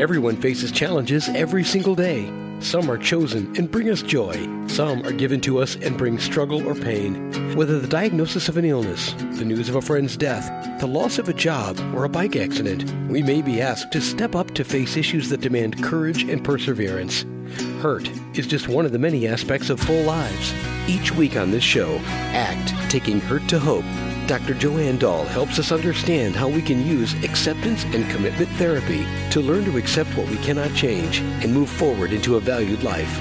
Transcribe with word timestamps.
Everyone 0.00 0.36
faces 0.36 0.72
challenges 0.72 1.28
every 1.28 1.62
single 1.62 1.94
day. 1.94 2.32
Some 2.60 2.90
are 2.90 2.96
chosen 2.96 3.54
and 3.56 3.70
bring 3.70 3.90
us 3.90 4.02
joy. 4.02 4.32
Some 4.66 5.02
are 5.04 5.12
given 5.12 5.40
to 5.42 5.58
us 5.58 5.76
and 5.76 5.98
bring 5.98 6.18
struggle 6.18 6.66
or 6.66 6.74
pain. 6.74 7.54
Whether 7.54 7.78
the 7.78 7.86
diagnosis 7.86 8.48
of 8.48 8.56
an 8.56 8.64
illness, 8.64 9.12
the 9.12 9.44
news 9.44 9.68
of 9.68 9.76
a 9.76 9.82
friend's 9.82 10.16
death, 10.16 10.50
the 10.80 10.86
loss 10.86 11.18
of 11.18 11.28
a 11.28 11.34
job, 11.34 11.78
or 11.94 12.04
a 12.04 12.08
bike 12.08 12.36
accident, 12.36 12.90
we 13.10 13.22
may 13.22 13.42
be 13.42 13.60
asked 13.60 13.92
to 13.92 14.00
step 14.00 14.34
up 14.34 14.52
to 14.54 14.64
face 14.64 14.96
issues 14.96 15.28
that 15.28 15.42
demand 15.42 15.82
courage 15.82 16.22
and 16.22 16.42
perseverance. 16.42 17.26
Hurt 17.82 18.08
is 18.34 18.46
just 18.46 18.68
one 18.68 18.86
of 18.86 18.92
the 18.92 18.98
many 18.98 19.28
aspects 19.28 19.68
of 19.68 19.78
full 19.78 20.04
lives. 20.04 20.54
Each 20.88 21.12
week 21.12 21.36
on 21.36 21.50
this 21.50 21.64
show, 21.64 22.00
ACT 22.06 22.90
Taking 22.90 23.20
Hurt 23.20 23.46
to 23.48 23.58
Hope 23.58 23.84
Dr. 24.26 24.54
Joanne 24.54 24.98
Dahl 24.98 25.24
helps 25.24 25.58
us 25.58 25.72
understand 25.72 26.36
how 26.36 26.48
we 26.48 26.62
can 26.62 26.86
use 26.86 27.12
acceptance 27.24 27.84
and 27.84 28.08
commitment 28.08 28.48
therapy 28.50 29.06
to 29.30 29.40
learn 29.40 29.64
to 29.64 29.76
accept 29.76 30.16
what 30.16 30.28
we 30.28 30.36
cannot 30.38 30.72
change 30.74 31.20
and 31.20 31.52
move 31.52 31.68
forward 31.68 32.12
into 32.12 32.36
a 32.36 32.40
valued 32.40 32.82
life. 32.82 33.20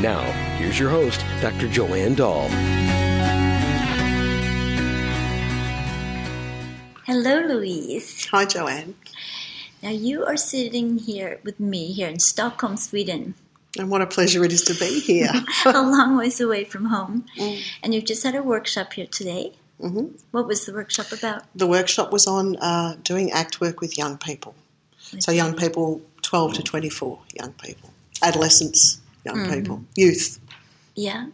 Now, 0.00 0.22
here's 0.56 0.78
your 0.78 0.90
host, 0.90 1.24
Dr. 1.42 1.68
Joanne 1.68 2.14
Dahl. 2.14 2.48
Hello, 7.04 7.40
Louise. 7.40 8.26
Hi, 8.30 8.44
Joanne. 8.44 8.94
Now, 9.82 9.90
you 9.90 10.24
are 10.24 10.36
sitting 10.36 10.98
here 10.98 11.40
with 11.44 11.60
me 11.60 11.92
here 11.92 12.08
in 12.08 12.20
Stockholm, 12.20 12.76
Sweden. 12.76 13.34
And 13.78 13.90
what 13.90 14.02
a 14.02 14.06
pleasure 14.06 14.44
it 14.44 14.52
is 14.52 14.62
to 14.62 14.74
be 14.74 15.00
here. 15.00 15.30
a 15.66 15.82
long 15.82 16.16
ways 16.16 16.40
away 16.40 16.64
from 16.64 16.86
home. 16.86 17.26
Mm. 17.36 17.62
And 17.82 17.94
you've 17.94 18.06
just 18.06 18.22
had 18.22 18.34
a 18.34 18.42
workshop 18.42 18.94
here 18.94 19.06
today. 19.06 19.52
Mm-hmm. 19.80 20.16
What 20.32 20.46
was 20.46 20.66
the 20.66 20.72
workshop 20.72 21.12
about? 21.12 21.44
The 21.54 21.66
workshop 21.66 22.12
was 22.12 22.26
on 22.26 22.56
uh, 22.56 22.96
doing 23.02 23.30
ACT 23.30 23.60
work 23.60 23.80
with 23.80 23.96
young 23.96 24.18
people. 24.18 24.54
With 25.12 25.22
so, 25.22 25.32
young 25.32 25.54
people, 25.54 26.02
12 26.22 26.54
to 26.54 26.62
24 26.62 27.18
young 27.34 27.52
people, 27.52 27.90
adolescents, 28.22 29.00
young 29.24 29.36
mm-hmm. 29.36 29.52
people, 29.54 29.84
youth. 29.94 30.40
Yeah. 30.94 31.26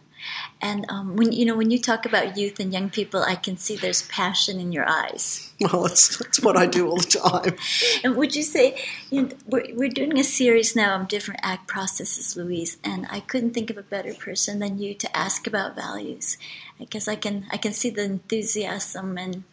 And 0.61 0.85
um, 0.89 1.15
when 1.15 1.31
you 1.31 1.45
know 1.45 1.55
when 1.55 1.71
you 1.71 1.79
talk 1.79 2.05
about 2.05 2.37
youth 2.37 2.59
and 2.59 2.73
young 2.73 2.89
people, 2.89 3.23
I 3.23 3.35
can 3.35 3.57
see 3.57 3.75
there's 3.75 4.03
passion 4.03 4.59
in 4.59 4.71
your 4.71 4.87
eyes. 4.89 5.53
Well, 5.61 5.83
that's, 5.83 6.17
that's 6.17 6.41
what 6.41 6.57
I 6.57 6.65
do 6.65 6.87
all 6.87 6.97
the 6.97 7.19
time. 7.21 7.55
and 8.03 8.15
would 8.15 8.35
you 8.35 8.43
say 8.43 8.77
you 9.09 9.23
know, 9.23 9.29
we're, 9.47 9.65
we're 9.73 9.89
doing 9.89 10.19
a 10.19 10.23
series 10.23 10.75
now 10.75 10.95
on 10.95 11.05
different 11.05 11.39
ACT 11.43 11.67
processes, 11.67 12.35
Louise, 12.35 12.77
and 12.83 13.07
I 13.09 13.21
couldn't 13.21 13.53
think 13.53 13.69
of 13.69 13.77
a 13.77 13.83
better 13.83 14.13
person 14.13 14.59
than 14.59 14.79
you 14.79 14.93
to 14.95 15.17
ask 15.17 15.47
about 15.47 15.75
values. 15.75 16.37
I 16.79 16.85
guess 16.85 17.07
I 17.07 17.15
can 17.15 17.45
I 17.51 17.57
can 17.57 17.73
see 17.73 17.89
the 17.89 18.03
enthusiasm 18.03 19.17
and 19.17 19.43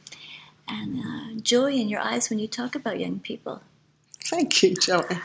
and 0.68 1.00
uh, 1.04 1.40
joy 1.40 1.72
in 1.72 1.88
your 1.88 2.00
eyes 2.00 2.30
when 2.30 2.38
you 2.38 2.48
talk 2.48 2.74
about 2.74 3.00
young 3.00 3.20
people. 3.20 3.62
Thank 4.24 4.62
you, 4.62 4.74
Joey. 4.74 5.18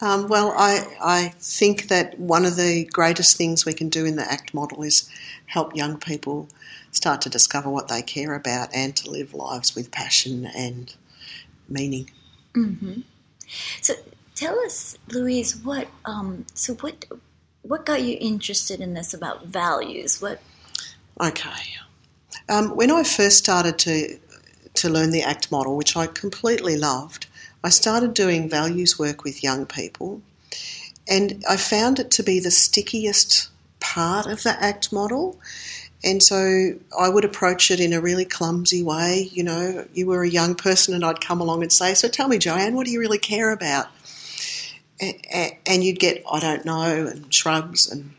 Um, 0.00 0.28
well, 0.28 0.54
I, 0.56 0.86
I 1.00 1.28
think 1.40 1.88
that 1.88 2.18
one 2.18 2.44
of 2.44 2.56
the 2.56 2.84
greatest 2.92 3.36
things 3.36 3.66
we 3.66 3.72
can 3.72 3.88
do 3.88 4.04
in 4.04 4.16
the 4.16 4.30
ACT 4.30 4.54
model 4.54 4.82
is 4.82 5.10
help 5.46 5.74
young 5.74 5.98
people 5.98 6.48
start 6.92 7.20
to 7.22 7.28
discover 7.28 7.68
what 7.68 7.88
they 7.88 8.02
care 8.02 8.34
about 8.34 8.68
and 8.72 8.94
to 8.96 9.10
live 9.10 9.34
lives 9.34 9.74
with 9.74 9.90
passion 9.90 10.46
and 10.46 10.94
meaning. 11.68 12.10
Mm-hmm. 12.54 13.00
So, 13.80 13.94
tell 14.34 14.58
us, 14.60 14.96
Louise, 15.08 15.56
what 15.56 15.88
um, 16.04 16.46
so 16.54 16.74
what 16.74 17.04
what 17.62 17.84
got 17.84 18.02
you 18.02 18.16
interested 18.20 18.80
in 18.80 18.94
this 18.94 19.12
about 19.12 19.46
values? 19.46 20.20
What? 20.20 20.40
Okay, 21.20 21.74
um, 22.48 22.76
when 22.76 22.90
I 22.90 23.02
first 23.02 23.38
started 23.38 23.78
to 23.80 24.18
to 24.74 24.88
learn 24.88 25.10
the 25.10 25.22
ACT 25.22 25.50
model, 25.50 25.76
which 25.76 25.96
I 25.96 26.06
completely 26.06 26.76
loved, 26.76 27.26
I 27.62 27.70
started 27.70 28.14
doing 28.14 28.48
values 28.48 28.98
work 28.98 29.24
with 29.24 29.42
young 29.42 29.66
people, 29.66 30.22
and 31.08 31.42
I 31.48 31.56
found 31.56 31.98
it 31.98 32.10
to 32.12 32.22
be 32.22 32.38
the 32.38 32.50
stickiest 32.50 33.48
part 33.80 34.26
of 34.26 34.42
the 34.42 34.62
ACT 34.62 34.92
model. 34.92 35.38
And 36.04 36.22
so 36.22 36.74
I 36.96 37.08
would 37.08 37.24
approach 37.24 37.72
it 37.72 37.80
in 37.80 37.92
a 37.92 38.00
really 38.00 38.24
clumsy 38.24 38.84
way. 38.84 39.28
You 39.32 39.42
know, 39.42 39.86
you 39.92 40.06
were 40.06 40.22
a 40.22 40.28
young 40.28 40.54
person, 40.54 40.94
and 40.94 41.04
I'd 41.04 41.20
come 41.20 41.40
along 41.40 41.62
and 41.62 41.72
say, 41.72 41.94
So 41.94 42.08
tell 42.08 42.28
me, 42.28 42.38
Joanne, 42.38 42.74
what 42.74 42.86
do 42.86 42.92
you 42.92 43.00
really 43.00 43.18
care 43.18 43.50
about? 43.50 43.88
And 45.00 45.82
you'd 45.82 45.98
get, 45.98 46.22
I 46.30 46.38
don't 46.38 46.64
know, 46.64 47.06
and 47.06 47.32
shrugs. 47.34 47.90
And, 47.90 48.12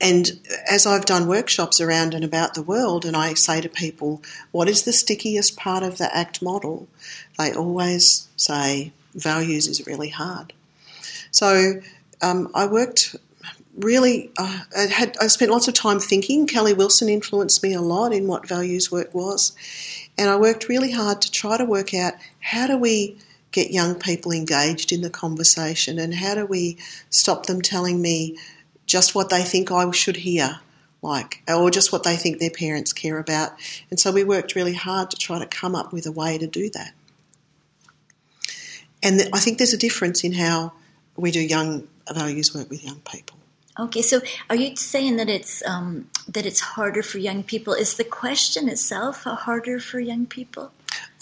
and 0.00 0.40
as 0.70 0.86
I've 0.86 1.04
done 1.04 1.26
workshops 1.26 1.80
around 1.80 2.14
and 2.14 2.24
about 2.24 2.54
the 2.54 2.62
world, 2.62 3.04
and 3.04 3.16
I 3.16 3.34
say 3.34 3.60
to 3.60 3.68
people, 3.68 4.22
What 4.50 4.68
is 4.68 4.82
the 4.82 4.92
stickiest 4.92 5.56
part 5.56 5.82
of 5.82 5.98
the 5.98 6.14
ACT 6.16 6.42
model? 6.42 6.88
They 7.38 7.52
always 7.52 8.28
say, 8.36 8.92
Values 9.14 9.66
is 9.66 9.86
really 9.86 10.10
hard. 10.10 10.52
So 11.30 11.80
um, 12.22 12.50
I 12.54 12.66
worked 12.66 13.16
really, 13.78 14.30
uh, 14.38 14.60
I, 14.76 14.86
had, 14.86 15.16
I 15.20 15.28
spent 15.28 15.50
lots 15.50 15.68
of 15.68 15.74
time 15.74 16.00
thinking. 16.00 16.46
Kelly 16.46 16.74
Wilson 16.74 17.08
influenced 17.08 17.62
me 17.62 17.74
a 17.74 17.80
lot 17.80 18.12
in 18.12 18.26
what 18.26 18.48
values 18.48 18.90
work 18.90 19.14
was. 19.14 19.52
And 20.16 20.28
I 20.28 20.36
worked 20.36 20.68
really 20.68 20.92
hard 20.92 21.22
to 21.22 21.30
try 21.30 21.56
to 21.56 21.64
work 21.64 21.94
out 21.94 22.14
how 22.40 22.66
do 22.66 22.76
we 22.76 23.18
get 23.50 23.70
young 23.70 23.94
people 23.94 24.32
engaged 24.32 24.92
in 24.92 25.00
the 25.00 25.10
conversation 25.10 25.98
and 25.98 26.14
how 26.14 26.34
do 26.34 26.44
we 26.44 26.76
stop 27.10 27.46
them 27.46 27.62
telling 27.62 28.02
me 28.02 28.36
just 28.88 29.14
what 29.14 29.30
they 29.30 29.44
think 29.44 29.70
I 29.70 29.88
should 29.92 30.16
hear, 30.16 30.58
like, 31.00 31.42
or 31.46 31.70
just 31.70 31.92
what 31.92 32.02
they 32.02 32.16
think 32.16 32.40
their 32.40 32.50
parents 32.50 32.92
care 32.92 33.18
about. 33.18 33.52
And 33.90 34.00
so 34.00 34.10
we 34.10 34.24
worked 34.24 34.56
really 34.56 34.74
hard 34.74 35.10
to 35.12 35.16
try 35.16 35.38
to 35.38 35.46
come 35.46 35.76
up 35.76 35.92
with 35.92 36.06
a 36.06 36.12
way 36.12 36.38
to 36.38 36.48
do 36.48 36.68
that. 36.70 36.92
And 39.00 39.28
I 39.32 39.38
think 39.38 39.58
there's 39.58 39.72
a 39.72 39.78
difference 39.78 40.24
in 40.24 40.32
how 40.32 40.72
we 41.16 41.30
do 41.30 41.40
young 41.40 41.86
values 42.12 42.52
work 42.52 42.68
with 42.68 42.84
young 42.84 43.00
people. 43.00 43.36
Okay, 43.78 44.02
so 44.02 44.20
are 44.50 44.56
you 44.56 44.74
saying 44.74 45.16
that 45.18 45.28
it's 45.28 45.64
um, 45.64 46.08
that 46.26 46.44
it's 46.44 46.60
harder 46.60 47.02
for 47.02 47.18
young 47.18 47.44
people? 47.44 47.74
Is 47.74 47.94
the 47.94 48.02
question 48.02 48.68
itself 48.68 49.22
harder 49.22 49.78
for 49.78 50.00
young 50.00 50.26
people? 50.26 50.72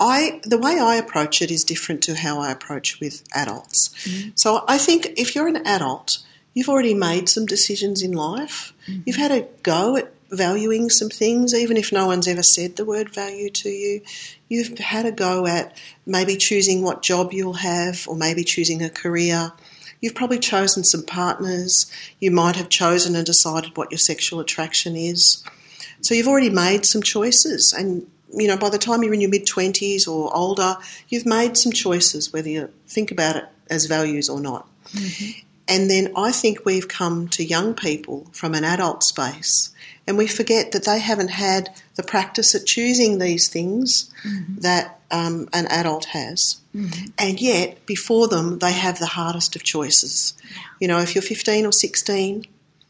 I 0.01 0.41
the 0.43 0.57
way 0.57 0.79
I 0.79 0.95
approach 0.95 1.43
it 1.43 1.51
is 1.51 1.65
different 1.65 2.03
to 2.05 2.15
how 2.15 2.41
I 2.41 2.51
approach 2.51 2.99
with 2.99 3.23
adults. 3.35 3.89
Mm-hmm. 3.89 4.31
So 4.37 4.65
I 4.67 4.79
think 4.79 5.09
if 5.19 5.35
you're 5.35 5.49
an 5.49 5.67
adult, 5.67 6.25
you've 6.57 6.69
already 6.69 6.95
made 6.95 7.29
some 7.29 7.47
decisions 7.47 8.03
in 8.03 8.11
life. 8.11 8.73
Mm-hmm. 8.89 9.03
You've 9.07 9.17
had 9.17 9.31
a 9.31 9.47
go 9.63 9.97
at 9.97 10.13
valuing 10.31 10.91
some 10.91 11.11
things, 11.11 11.55
even 11.55 11.77
if 11.77 11.93
no 11.93 12.07
one's 12.07 12.27
ever 12.27 12.43
said 12.43 12.75
the 12.75 12.85
word 12.85 13.15
value 13.15 13.51
to 13.51 13.69
you. 13.69 14.01
You've 14.49 14.77
had 14.79 15.07
a 15.07 15.13
go 15.13 15.47
at 15.47 15.77
maybe 16.05 16.37
choosing 16.37 16.83
what 16.83 17.03
job 17.03 17.33
you'll 17.33 17.53
have, 17.53 18.09
or 18.09 18.17
maybe 18.17 18.43
choosing 18.43 18.83
a 18.83 18.91
career 18.91 19.53
You've 20.01 20.15
probably 20.15 20.39
chosen 20.39 20.85
some 20.85 21.05
partners. 21.05 21.91
You 22.21 22.31
might 22.31 22.57
have 22.57 22.69
chosen 22.69 23.17
and 23.17 23.25
decided 23.25 23.77
what 23.77 23.91
your 23.91 23.99
sexual 23.99 24.41
attraction 24.41 24.97
is. 24.97 25.43
So 26.01 26.15
you've 26.15 26.29
already 26.29 26.51
made 26.51 26.85
some 26.85 27.03
choices. 27.03 27.75
And, 27.77 28.07
you 28.33 28.47
know, 28.47 28.57
by 28.57 28.69
the 28.69 28.79
time 28.79 29.03
you're 29.03 29.15
in 29.15 29.21
your 29.21 29.31
mid 29.31 29.47
20s 29.47 30.07
or 30.07 30.35
older, 30.37 30.77
you've 31.09 31.27
made 31.27 31.57
some 31.57 31.73
choices, 31.73 32.33
whether 32.33 32.49
you 32.49 32.71
think 32.87 33.11
about 33.11 33.37
it 33.37 33.45
as 33.71 33.87
values 33.87 34.29
or 34.29 34.41
not. 34.41 34.69
Mm-hmm. 34.91 35.46
And 35.69 35.91
then 35.91 36.13
I 36.17 36.31
think 36.31 36.65
we've 36.65 36.89
come 36.89 37.29
to 37.29 37.45
young 37.45 37.75
people 37.75 38.27
from 38.33 38.55
an 38.55 38.65
adult 38.65 39.03
space 39.03 39.73
and 40.07 40.17
we 40.17 40.27
forget 40.27 40.73
that 40.73 40.85
they 40.85 41.01
haven't 41.01 41.31
had 41.31 41.71
the 41.97 42.03
practice 42.03 42.55
at 42.55 42.67
choosing 42.67 43.19
these 43.19 43.49
things 43.49 44.11
mm-hmm. 44.25 44.61
that 44.61 45.01
um, 45.11 45.49
an 45.53 45.67
adult 45.67 46.07
has. 46.07 46.61
Mm-hmm. 46.75 47.07
And 47.19 47.41
yet, 47.41 47.85
before 47.87 48.29
them, 48.29 48.59
they 48.59 48.73
have 48.73 48.99
the 48.99 49.07
hardest 49.07 49.57
of 49.57 49.65
choices. 49.65 50.35
Yeah. 50.45 50.63
You 50.81 50.89
know, 50.89 51.01
if 51.01 51.15
you're 51.15 51.23
15 51.23 51.67
or 51.67 51.73
16, 51.73 52.45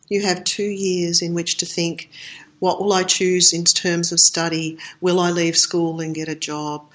you 0.09 0.23
have 0.23 0.45
two 0.45 0.65
years 0.65 1.23
in 1.23 1.35
which 1.35 1.57
to 1.59 1.67
think, 1.67 2.11
what 2.59 2.81
will 2.81 2.93
I 2.93 3.03
choose 3.03 3.53
in 3.53 3.65
terms 3.65 4.13
of 4.13 4.21
study? 4.21 4.79
Will 5.01 5.21
I 5.21 5.31
leave 5.31 5.57
school 5.57 6.01
and 6.01 6.15
get 6.15 6.29
a 6.29 6.35
job? 6.35 6.91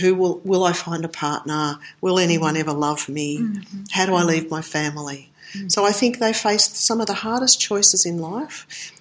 Who 0.00 0.14
will 0.14 0.38
will 0.44 0.64
I 0.64 0.72
find 0.72 1.04
a 1.04 1.08
partner? 1.08 1.78
Will 2.00 2.18
anyone 2.18 2.54
mm-hmm. 2.54 2.68
ever 2.68 2.72
love 2.72 3.08
me? 3.08 3.38
Mm-hmm. 3.38 3.82
How 3.90 4.06
do 4.06 4.14
I 4.14 4.22
leave 4.22 4.50
my 4.50 4.62
family? 4.62 5.30
Mm-hmm. 5.52 5.68
So 5.68 5.84
I 5.84 5.92
think 5.92 6.18
they 6.18 6.32
faced 6.32 6.76
some 6.76 7.00
of 7.00 7.06
the 7.06 7.14
hardest 7.14 7.60
choices 7.60 8.04
in 8.04 8.18
life 8.18 8.92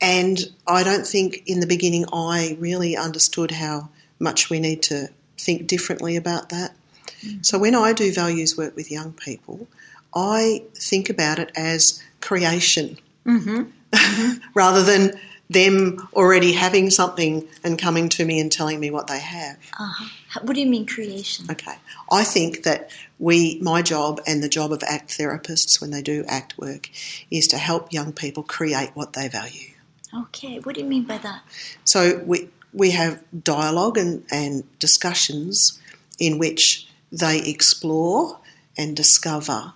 and 0.00 0.38
I 0.66 0.82
don't 0.82 1.06
think 1.06 1.42
in 1.46 1.60
the 1.60 1.66
beginning 1.66 2.04
I 2.12 2.56
really 2.60 2.96
understood 2.96 3.52
how 3.52 3.88
much 4.18 4.50
we 4.50 4.60
need 4.60 4.82
to 4.84 5.08
think 5.38 5.66
differently 5.66 6.16
about 6.16 6.50
that. 6.50 6.74
Mm. 7.22 7.44
So 7.44 7.58
when 7.58 7.74
I 7.74 7.92
do 7.92 8.12
values 8.12 8.56
work 8.56 8.76
with 8.76 8.90
young 8.90 9.12
people, 9.12 9.66
I 10.14 10.64
think 10.74 11.08
about 11.10 11.38
it 11.38 11.50
as 11.56 12.02
creation 12.20 12.98
mm-hmm. 13.24 13.64
Mm-hmm. 13.92 14.48
rather 14.52 14.82
than 14.82 15.18
them 15.48 16.08
already 16.12 16.52
having 16.52 16.90
something 16.90 17.46
and 17.62 17.78
coming 17.78 18.08
to 18.10 18.24
me 18.24 18.40
and 18.40 18.50
telling 18.50 18.80
me 18.80 18.90
what 18.90 19.06
they 19.06 19.20
have. 19.20 19.56
Uh-huh. 19.78 20.40
What 20.42 20.54
do 20.54 20.60
you 20.60 20.66
mean 20.66 20.86
creation? 20.86 21.46
Okay. 21.50 21.76
I 22.10 22.24
think 22.24 22.64
that 22.64 22.90
we, 23.18 23.58
my 23.60 23.82
job 23.82 24.20
and 24.26 24.42
the 24.42 24.48
job 24.48 24.72
of 24.72 24.82
ACT 24.82 25.10
therapists 25.10 25.80
when 25.80 25.90
they 25.90 26.02
do 26.02 26.24
ACT 26.28 26.58
work, 26.58 26.90
is 27.30 27.46
to 27.48 27.58
help 27.58 27.92
young 27.92 28.12
people 28.12 28.42
create 28.42 28.90
what 28.94 29.12
they 29.12 29.28
value. 29.28 29.70
Okay, 30.14 30.58
what 30.60 30.74
do 30.74 30.80
you 30.80 30.86
mean 30.86 31.04
by 31.04 31.18
that? 31.18 31.42
So 31.84 32.22
we 32.24 32.48
we 32.72 32.90
have 32.90 33.22
dialogue 33.42 33.96
and, 33.96 34.24
and 34.30 34.64
discussions 34.78 35.80
in 36.18 36.38
which 36.38 36.86
they 37.10 37.40
explore 37.40 38.38
and 38.76 38.94
discover 38.94 39.72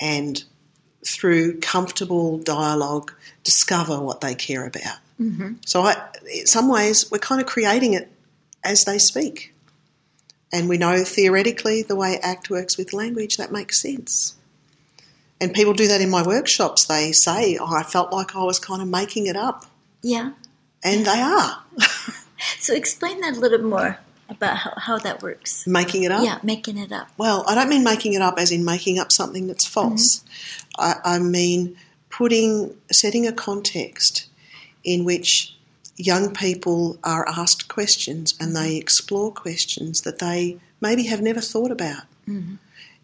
and 0.00 0.44
through 1.06 1.60
comfortable 1.60 2.38
dialogue 2.38 3.12
discover 3.42 4.00
what 4.00 4.20
they 4.20 4.34
care 4.34 4.66
about. 4.66 4.98
Mm-hmm. 5.20 5.54
So, 5.66 5.82
I, 5.82 5.96
in 6.32 6.46
some 6.46 6.68
ways, 6.68 7.10
we're 7.10 7.18
kind 7.18 7.40
of 7.40 7.46
creating 7.46 7.94
it 7.94 8.10
as 8.64 8.84
they 8.84 8.98
speak. 8.98 9.54
And 10.52 10.68
we 10.68 10.78
know 10.78 11.04
theoretically 11.04 11.82
the 11.82 11.96
way 11.96 12.18
ACT 12.22 12.50
works 12.50 12.76
with 12.76 12.92
language, 12.92 13.36
that 13.36 13.52
makes 13.52 13.80
sense. 13.80 14.34
And 15.40 15.54
people 15.54 15.72
do 15.72 15.88
that 15.88 16.00
in 16.00 16.10
my 16.10 16.26
workshops. 16.26 16.84
They 16.84 17.12
say, 17.12 17.56
oh, 17.58 17.74
I 17.74 17.82
felt 17.82 18.12
like 18.12 18.36
I 18.36 18.42
was 18.42 18.58
kind 18.58 18.82
of 18.82 18.88
making 18.88 19.26
it 19.26 19.36
up. 19.36 19.66
Yeah. 20.02 20.32
And 20.82 21.06
they 21.06 21.20
are. 21.20 21.62
so 22.58 22.74
explain 22.74 23.20
that 23.20 23.36
a 23.36 23.40
little 23.40 23.62
more 23.62 23.98
about 24.30 24.56
how, 24.56 24.72
how 24.76 24.98
that 24.98 25.22
works. 25.22 25.66
Making 25.66 26.04
it 26.04 26.12
up? 26.12 26.24
Yeah, 26.24 26.38
making 26.42 26.78
it 26.78 26.92
up. 26.92 27.08
Well, 27.18 27.44
I 27.46 27.54
don't 27.54 27.68
mean 27.68 27.84
making 27.84 28.14
it 28.14 28.22
up 28.22 28.38
as 28.38 28.52
in 28.52 28.64
making 28.64 28.98
up 28.98 29.12
something 29.12 29.46
that's 29.46 29.66
false. 29.66 30.20
Mm-hmm. 30.78 30.80
I, 30.80 31.16
I 31.16 31.18
mean 31.18 31.76
putting, 32.08 32.76
setting 32.90 33.26
a 33.26 33.32
context 33.32 34.28
in 34.84 35.04
which 35.04 35.56
young 35.96 36.32
people 36.32 36.98
are 37.04 37.28
asked 37.28 37.68
questions 37.68 38.34
and 38.40 38.56
they 38.56 38.76
explore 38.76 39.32
questions 39.32 40.00
that 40.02 40.18
they 40.18 40.58
maybe 40.80 41.04
have 41.04 41.20
never 41.20 41.40
thought 41.40 41.70
about. 41.70 42.04
Mm-hmm. 42.28 42.54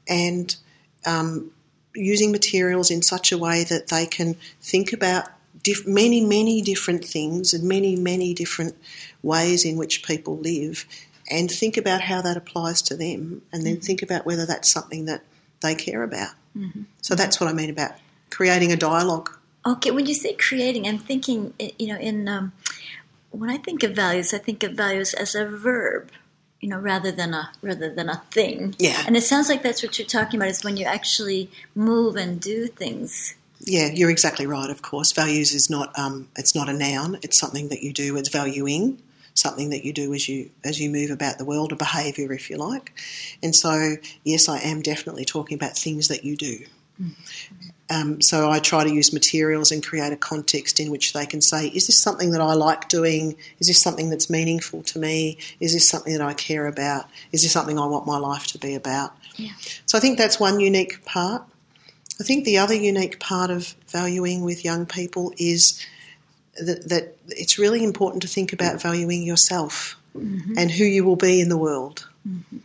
And 0.08 0.56
um, 1.04 1.50
using 1.94 2.32
materials 2.32 2.90
in 2.90 3.02
such 3.02 3.32
a 3.32 3.38
way 3.38 3.64
that 3.64 3.88
they 3.88 4.06
can 4.06 4.36
think 4.60 4.92
about 4.92 5.28
diff- 5.62 5.86
many, 5.86 6.20
many 6.20 6.62
different 6.62 7.04
things 7.04 7.52
and 7.52 7.64
many, 7.64 7.96
many 7.96 8.32
different 8.32 8.76
ways 9.22 9.64
in 9.64 9.76
which 9.76 10.04
people 10.04 10.38
live 10.38 10.86
and 11.28 11.50
think 11.50 11.76
about 11.76 12.02
how 12.02 12.22
that 12.22 12.36
applies 12.36 12.82
to 12.82 12.96
them 12.96 13.42
and 13.52 13.64
then 13.64 13.74
mm-hmm. 13.74 13.82
think 13.82 14.02
about 14.02 14.26
whether 14.26 14.46
that's 14.46 14.72
something 14.72 15.06
that 15.06 15.22
they 15.60 15.74
care 15.74 16.02
about. 16.02 16.30
Mm-hmm. 16.56 16.82
So 17.02 17.14
that's 17.14 17.40
what 17.40 17.48
I 17.48 17.52
mean 17.52 17.70
about 17.70 17.92
creating 18.30 18.72
a 18.72 18.76
dialogue. 18.76 19.36
Okay, 19.66 19.90
when 19.90 20.06
you 20.06 20.14
say 20.14 20.34
creating, 20.34 20.86
I'm 20.86 20.98
thinking, 20.98 21.52
you 21.58 21.88
know, 21.88 21.98
in 21.98 22.28
um, 22.28 22.52
when 23.30 23.50
I 23.50 23.56
think 23.56 23.82
of 23.82 23.92
values, 23.92 24.32
I 24.32 24.38
think 24.38 24.62
of 24.62 24.72
values 24.72 25.12
as 25.12 25.34
a 25.34 25.44
verb, 25.44 26.10
you 26.60 26.68
know, 26.68 26.78
rather 26.78 27.10
than 27.10 27.34
a 27.34 27.50
rather 27.62 27.92
than 27.92 28.08
a 28.08 28.22
thing. 28.30 28.76
Yeah. 28.78 29.02
And 29.06 29.16
it 29.16 29.22
sounds 29.22 29.48
like 29.48 29.62
that's 29.62 29.82
what 29.82 29.98
you're 29.98 30.06
talking 30.06 30.38
about 30.38 30.50
is 30.50 30.64
when 30.64 30.76
you 30.76 30.86
actually 30.86 31.50
move 31.74 32.16
and 32.16 32.40
do 32.40 32.68
things. 32.68 33.34
Yeah, 33.60 33.88
you're 33.92 34.10
exactly 34.10 34.46
right. 34.46 34.70
Of 34.70 34.82
course, 34.82 35.12
values 35.12 35.52
is 35.52 35.68
not 35.68 35.98
um, 35.98 36.28
it's 36.36 36.54
not 36.54 36.68
a 36.68 36.72
noun. 36.72 37.18
It's 37.22 37.38
something 37.38 37.68
that 37.70 37.82
you 37.82 37.92
do. 37.92 38.16
It's 38.16 38.28
valuing 38.28 39.02
something 39.36 39.70
that 39.70 39.84
you 39.84 39.92
do 39.92 40.12
as 40.12 40.28
you 40.28 40.50
as 40.64 40.80
you 40.80 40.90
move 40.90 41.10
about 41.10 41.38
the 41.38 41.44
world, 41.44 41.72
a 41.72 41.76
behaviour, 41.76 42.32
if 42.32 42.50
you 42.50 42.56
like. 42.56 42.92
And 43.42 43.54
so, 43.54 43.96
yes, 44.24 44.48
I 44.48 44.58
am 44.58 44.82
definitely 44.82 45.24
talking 45.24 45.54
about 45.54 45.76
things 45.76 46.08
that 46.08 46.24
you 46.24 46.36
do. 46.36 46.58
Mm-hmm. 47.00 47.68
Um, 47.88 48.20
so 48.20 48.50
I 48.50 48.58
try 48.58 48.82
to 48.82 48.92
use 48.92 49.12
materials 49.12 49.70
and 49.70 49.84
create 49.84 50.12
a 50.12 50.16
context 50.16 50.80
in 50.80 50.90
which 50.90 51.12
they 51.12 51.24
can 51.24 51.40
say, 51.40 51.68
is 51.68 51.86
this 51.86 52.00
something 52.00 52.32
that 52.32 52.40
I 52.40 52.54
like 52.54 52.88
doing? 52.88 53.36
Is 53.60 53.68
this 53.68 53.80
something 53.80 54.10
that's 54.10 54.28
meaningful 54.28 54.82
to 54.84 54.98
me? 54.98 55.38
Is 55.60 55.72
this 55.72 55.88
something 55.88 56.12
that 56.12 56.22
I 56.22 56.34
care 56.34 56.66
about? 56.66 57.06
Is 57.30 57.42
this 57.42 57.52
something 57.52 57.78
I 57.78 57.86
want 57.86 58.06
my 58.06 58.18
life 58.18 58.48
to 58.48 58.58
be 58.58 58.74
about? 58.74 59.14
Yeah. 59.36 59.52
So 59.84 59.98
I 59.98 60.00
think 60.00 60.18
that's 60.18 60.40
one 60.40 60.58
unique 60.58 61.04
part. 61.04 61.44
I 62.18 62.24
think 62.24 62.44
the 62.44 62.58
other 62.58 62.74
unique 62.74 63.20
part 63.20 63.50
of 63.50 63.76
valuing 63.88 64.42
with 64.42 64.64
young 64.64 64.86
people 64.86 65.32
is 65.38 65.84
that, 66.58 66.88
that 66.88 67.16
it's 67.28 67.58
really 67.58 67.82
important 67.82 68.22
to 68.22 68.28
think 68.28 68.52
about 68.52 68.80
valuing 68.80 69.22
yourself 69.22 69.96
mm-hmm. 70.16 70.54
and 70.56 70.70
who 70.70 70.84
you 70.84 71.04
will 71.04 71.16
be 71.16 71.40
in 71.40 71.48
the 71.48 71.56
world. 71.56 72.08
Mm-hmm. 72.26 72.58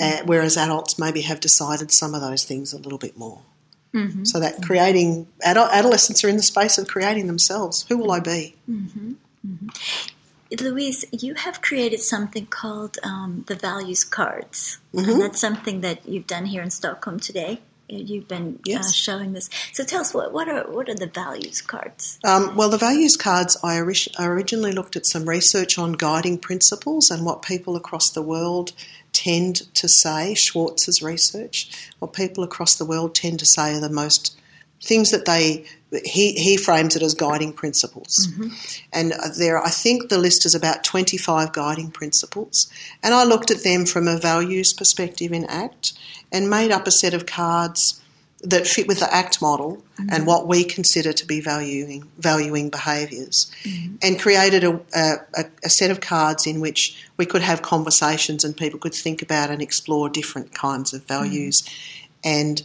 Uh, 0.00 0.18
whereas 0.26 0.56
adults 0.56 0.98
maybe 0.98 1.22
have 1.22 1.40
decided 1.40 1.90
some 1.92 2.14
of 2.14 2.20
those 2.20 2.44
things 2.44 2.72
a 2.72 2.78
little 2.78 2.98
bit 2.98 3.18
more. 3.18 3.40
Mm-hmm. 3.92 4.24
So 4.24 4.38
that 4.38 4.62
creating 4.62 5.26
adult, 5.42 5.70
adolescents 5.72 6.22
are 6.22 6.28
in 6.28 6.36
the 6.36 6.42
space 6.42 6.78
of 6.78 6.86
creating 6.86 7.26
themselves. 7.26 7.84
Who 7.88 7.98
will 7.98 8.12
I 8.12 8.20
be? 8.20 8.54
Mm-hmm. 8.70 9.12
Mm-hmm. 9.46 9.68
Louise, 10.64 11.04
you 11.10 11.34
have 11.34 11.60
created 11.60 12.00
something 12.00 12.46
called 12.46 12.98
um, 13.02 13.44
the 13.48 13.54
values 13.54 14.04
cards, 14.04 14.78
and 14.92 15.06
mm-hmm. 15.06 15.18
that's 15.20 15.40
something 15.40 15.82
that 15.82 16.08
you've 16.08 16.26
done 16.26 16.46
here 16.46 16.62
in 16.62 16.70
Stockholm 16.70 17.20
today. 17.20 17.60
You've 17.88 18.28
been 18.28 18.56
uh, 18.56 18.62
yes. 18.64 18.88
uh, 18.88 18.92
showing 18.92 19.32
this. 19.32 19.48
So 19.72 19.84
tell 19.84 20.02
us 20.02 20.12
what, 20.12 20.32
what 20.32 20.48
are 20.48 20.70
what 20.70 20.88
are 20.88 20.94
the 20.94 21.06
values 21.06 21.62
cards? 21.62 22.18
Um, 22.24 22.54
well, 22.54 22.68
the 22.68 22.78
values 22.78 23.16
cards 23.16 23.56
I, 23.62 23.76
I 24.18 24.26
originally 24.26 24.72
looked 24.72 24.96
at 24.96 25.06
some 25.06 25.28
research 25.28 25.78
on 25.78 25.92
guiding 25.92 26.38
principles 26.38 27.10
and 27.10 27.24
what 27.24 27.42
people 27.42 27.76
across 27.76 28.10
the 28.10 28.22
world 28.22 28.72
tend 29.12 29.74
to 29.74 29.88
say, 29.88 30.34
Schwartz's 30.34 31.02
research, 31.02 31.90
what 31.98 32.12
people 32.12 32.44
across 32.44 32.76
the 32.76 32.84
world 32.84 33.14
tend 33.14 33.38
to 33.40 33.46
say 33.46 33.74
are 33.74 33.80
the 33.80 33.88
most 33.88 34.38
things 34.82 35.10
that 35.10 35.24
they 35.24 35.64
he, 36.04 36.32
he 36.32 36.56
frames 36.56 36.96
it 36.96 37.02
as 37.02 37.14
guiding 37.14 37.52
principles. 37.52 38.28
Mm-hmm. 38.30 38.48
And 38.92 39.14
there, 39.38 39.58
I 39.58 39.70
think 39.70 40.08
the 40.08 40.18
list 40.18 40.44
is 40.44 40.54
about 40.54 40.84
25 40.84 41.52
guiding 41.52 41.90
principles. 41.90 42.70
And 43.02 43.14
I 43.14 43.24
looked 43.24 43.50
at 43.50 43.64
them 43.64 43.86
from 43.86 44.06
a 44.06 44.18
values 44.18 44.74
perspective 44.74 45.32
in 45.32 45.46
ACT 45.46 45.98
and 46.30 46.50
made 46.50 46.70
up 46.70 46.86
a 46.86 46.90
set 46.90 47.14
of 47.14 47.24
cards 47.24 48.02
that 48.42 48.66
fit 48.66 48.86
with 48.86 49.00
the 49.00 49.12
ACT 49.12 49.42
model 49.42 49.76
mm-hmm. 49.76 50.10
and 50.12 50.26
what 50.26 50.46
we 50.46 50.62
consider 50.62 51.12
to 51.12 51.26
be 51.26 51.40
valuing 51.40 52.08
valuing 52.18 52.70
behaviours, 52.70 53.50
mm-hmm. 53.64 53.96
and 54.00 54.20
created 54.20 54.62
a, 54.62 54.80
a, 54.94 55.44
a, 55.64 55.68
set 55.68 55.90
of 55.90 56.00
cards 56.00 56.46
in 56.46 56.60
which 56.60 57.04
we 57.16 57.26
could 57.26 57.42
have 57.42 57.62
conversations 57.62 58.44
and 58.44 58.56
people 58.56 58.78
could 58.78 58.94
think 58.94 59.22
about 59.22 59.50
and 59.50 59.60
explore 59.60 60.08
different 60.08 60.54
kinds 60.54 60.94
of 60.94 61.02
values. 61.04 61.62
Mm-hmm. 61.62 62.28
And 62.28 62.62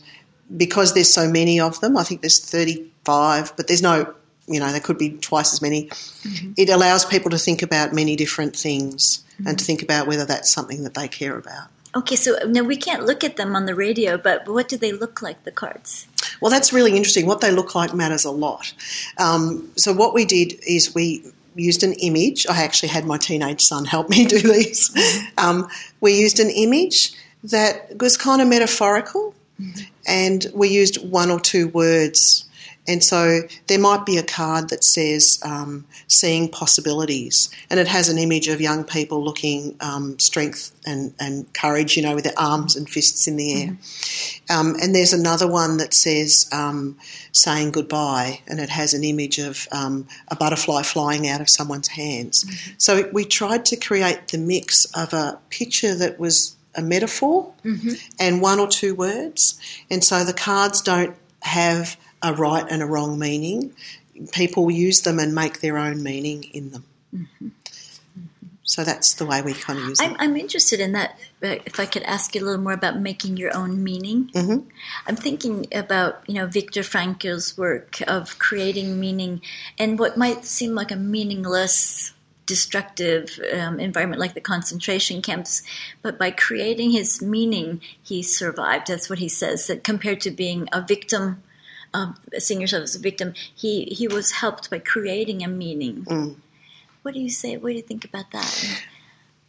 because 0.55 0.93
there's 0.93 1.13
so 1.13 1.29
many 1.29 1.59
of 1.59 1.79
them, 1.81 1.97
I 1.97 2.03
think 2.03 2.21
there's 2.21 2.43
35, 2.43 3.55
but 3.55 3.67
there's 3.67 3.81
no, 3.81 4.13
you 4.47 4.59
know, 4.59 4.71
there 4.71 4.79
could 4.79 4.97
be 4.97 5.11
twice 5.17 5.53
as 5.53 5.61
many. 5.61 5.87
Mm-hmm. 5.87 6.53
It 6.57 6.69
allows 6.69 7.05
people 7.05 7.31
to 7.31 7.37
think 7.37 7.61
about 7.61 7.93
many 7.93 8.15
different 8.15 8.55
things 8.55 9.23
and 9.37 9.47
to 9.47 9.51
mm-hmm. 9.53 9.65
think 9.65 9.81
about 9.81 10.07
whether 10.07 10.25
that's 10.25 10.53
something 10.53 10.83
that 10.83 10.93
they 10.93 11.07
care 11.07 11.37
about. 11.37 11.69
Okay, 11.95 12.15
so 12.15 12.37
now 12.47 12.63
we 12.63 12.75
can't 12.75 13.05
look 13.05 13.23
at 13.23 13.37
them 13.37 13.55
on 13.55 13.67
the 13.67 13.75
radio, 13.75 14.17
but 14.17 14.47
what 14.47 14.67
do 14.67 14.77
they 14.77 14.91
look 14.91 15.21
like, 15.21 15.43
the 15.43 15.51
cards? 15.51 16.07
Well, 16.41 16.49
that's 16.49 16.73
really 16.73 16.95
interesting. 16.95 17.27
What 17.27 17.41
they 17.41 17.51
look 17.51 17.75
like 17.75 17.93
matters 17.93 18.25
a 18.25 18.31
lot. 18.31 18.73
Um, 19.19 19.71
so, 19.77 19.93
what 19.93 20.13
we 20.13 20.25
did 20.25 20.55
is 20.67 20.95
we 20.95 21.23
used 21.55 21.83
an 21.83 21.93
image. 21.93 22.47
I 22.47 22.63
actually 22.63 22.89
had 22.89 23.05
my 23.05 23.17
teenage 23.17 23.61
son 23.61 23.85
help 23.85 24.09
me 24.09 24.25
do 24.27 24.39
these. 24.39 24.89
Mm-hmm. 24.89 25.45
Um, 25.45 25.67
we 26.01 26.19
used 26.19 26.39
an 26.39 26.49
image 26.49 27.13
that 27.43 27.99
was 27.99 28.17
kind 28.17 28.41
of 28.41 28.47
metaphorical, 28.47 29.31
mm-hmm. 29.31 29.37
And 30.07 30.47
we 30.53 30.67
used 30.67 30.97
one 31.09 31.29
or 31.31 31.39
two 31.39 31.67
words 31.69 32.45
and 32.87 33.03
so 33.03 33.41
there 33.67 33.79
might 33.79 34.05
be 34.05 34.17
a 34.17 34.23
card 34.23 34.69
that 34.69 34.83
says 34.83 35.39
um, 35.43 35.85
seeing 36.07 36.49
possibilities, 36.49 37.49
and 37.69 37.79
it 37.79 37.87
has 37.87 38.09
an 38.09 38.17
image 38.17 38.49
of 38.49 38.59
young 38.59 38.83
people 38.83 39.23
looking 39.23 39.77
um, 39.79 40.19
strength 40.19 40.71
and, 40.85 41.13
and 41.19 41.51
courage, 41.53 41.95
you 41.95 42.03
know, 42.03 42.13
with 42.13 42.25
their 42.25 42.37
arms 42.37 42.75
and 42.75 42.89
fists 42.89 43.27
in 43.27 43.37
the 43.37 43.53
air. 43.53 43.69
Mm-hmm. 43.69 44.59
Um, 44.59 44.75
and 44.81 44.93
there's 44.93 45.13
another 45.13 45.49
one 45.49 45.77
that 45.77 45.93
says 45.93 46.45
um, 46.51 46.97
saying 47.31 47.71
goodbye, 47.71 48.41
and 48.47 48.59
it 48.59 48.69
has 48.69 48.93
an 48.93 49.05
image 49.05 49.39
of 49.39 49.65
um, 49.71 50.05
a 50.27 50.35
butterfly 50.35 50.83
flying 50.83 51.27
out 51.27 51.39
of 51.39 51.47
someone's 51.49 51.87
hands. 51.87 52.43
Mm-hmm. 52.43 52.73
So 52.79 53.09
we 53.13 53.23
tried 53.23 53.63
to 53.67 53.77
create 53.77 54.27
the 54.27 54.37
mix 54.37 54.85
of 54.93 55.13
a 55.13 55.39
picture 55.49 55.95
that 55.95 56.19
was 56.19 56.57
a 56.75 56.81
metaphor 56.81 57.53
mm-hmm. 57.63 57.91
and 58.19 58.41
one 58.41 58.59
or 58.59 58.67
two 58.67 58.95
words. 58.95 59.59
And 59.89 60.03
so 60.03 60.23
the 60.23 60.33
cards 60.33 60.81
don't 60.81 61.15
have 61.41 61.97
a 62.21 62.33
right 62.33 62.65
and 62.69 62.81
a 62.81 62.85
wrong 62.85 63.19
meaning. 63.19 63.73
People 64.31 64.69
use 64.71 65.01
them 65.01 65.19
and 65.19 65.35
make 65.35 65.59
their 65.59 65.77
own 65.77 66.03
meaning 66.03 66.43
in 66.43 66.71
them. 66.71 66.85
Mm-hmm. 67.13 67.47
So 68.65 68.83
that's 68.83 69.15
the 69.15 69.25
way 69.25 69.41
we 69.41 69.53
kind 69.53 69.77
of 69.77 69.85
use 69.85 69.99
I'm, 69.99 70.15
I'm, 70.19 70.37
interested 70.37 70.79
in 70.79 70.93
that. 70.93 71.19
If 71.41 71.79
I 71.79 71.85
could 71.85 72.01
ask 72.03 72.33
you 72.33 72.41
a 72.41 72.45
little 72.45 72.61
more 72.61 72.73
about 72.73 72.97
making 72.97 73.35
your 73.35 73.55
own 73.55 73.83
meaning, 73.83 74.31
mm-hmm. 74.33 74.67
I'm 75.05 75.15
thinking 75.17 75.67
about 75.73 76.23
you 76.27 76.35
know 76.35 76.47
Viktor 76.47 76.81
Frankl's 76.81 77.57
work 77.57 78.01
of 78.07 78.39
creating 78.39 78.99
meaning 78.99 79.41
and 79.77 79.99
what 79.99 80.17
might 80.17 80.45
seem 80.45 80.73
like 80.73 80.91
a 80.91 80.95
meaningless, 80.95 82.12
destructive 82.45 83.39
um, 83.53 83.79
environment 83.79 84.19
like 84.19 84.33
the 84.33 84.41
concentration 84.41 85.21
camps, 85.21 85.63
but 86.01 86.19
by 86.19 86.31
creating 86.31 86.91
his 86.91 87.21
meaning, 87.21 87.81
he 88.01 88.21
survived. 88.21 88.87
That's 88.87 89.09
what 89.09 89.19
he 89.19 89.29
says. 89.29 89.67
That 89.67 89.83
compared 89.83 90.21
to 90.21 90.31
being 90.31 90.67
a 90.71 90.81
victim 90.81 91.41
um, 91.93 92.17
seeing 92.39 92.59
yourself 92.59 92.83
as 92.83 92.95
a 92.95 92.99
victim, 92.99 93.33
he 93.53 93.85
he 93.85 94.07
was 94.07 94.31
helped 94.31 94.69
by 94.69 94.79
creating 94.79 95.43
a 95.43 95.47
meaning. 95.47 96.05
Mm. 96.05 96.35
What 97.03 97.13
do 97.13 97.19
you 97.19 97.29
say? 97.29 97.57
What 97.57 97.69
do 97.69 97.75
you 97.75 97.81
think 97.81 98.05
about 98.05 98.31
that? 98.31 98.83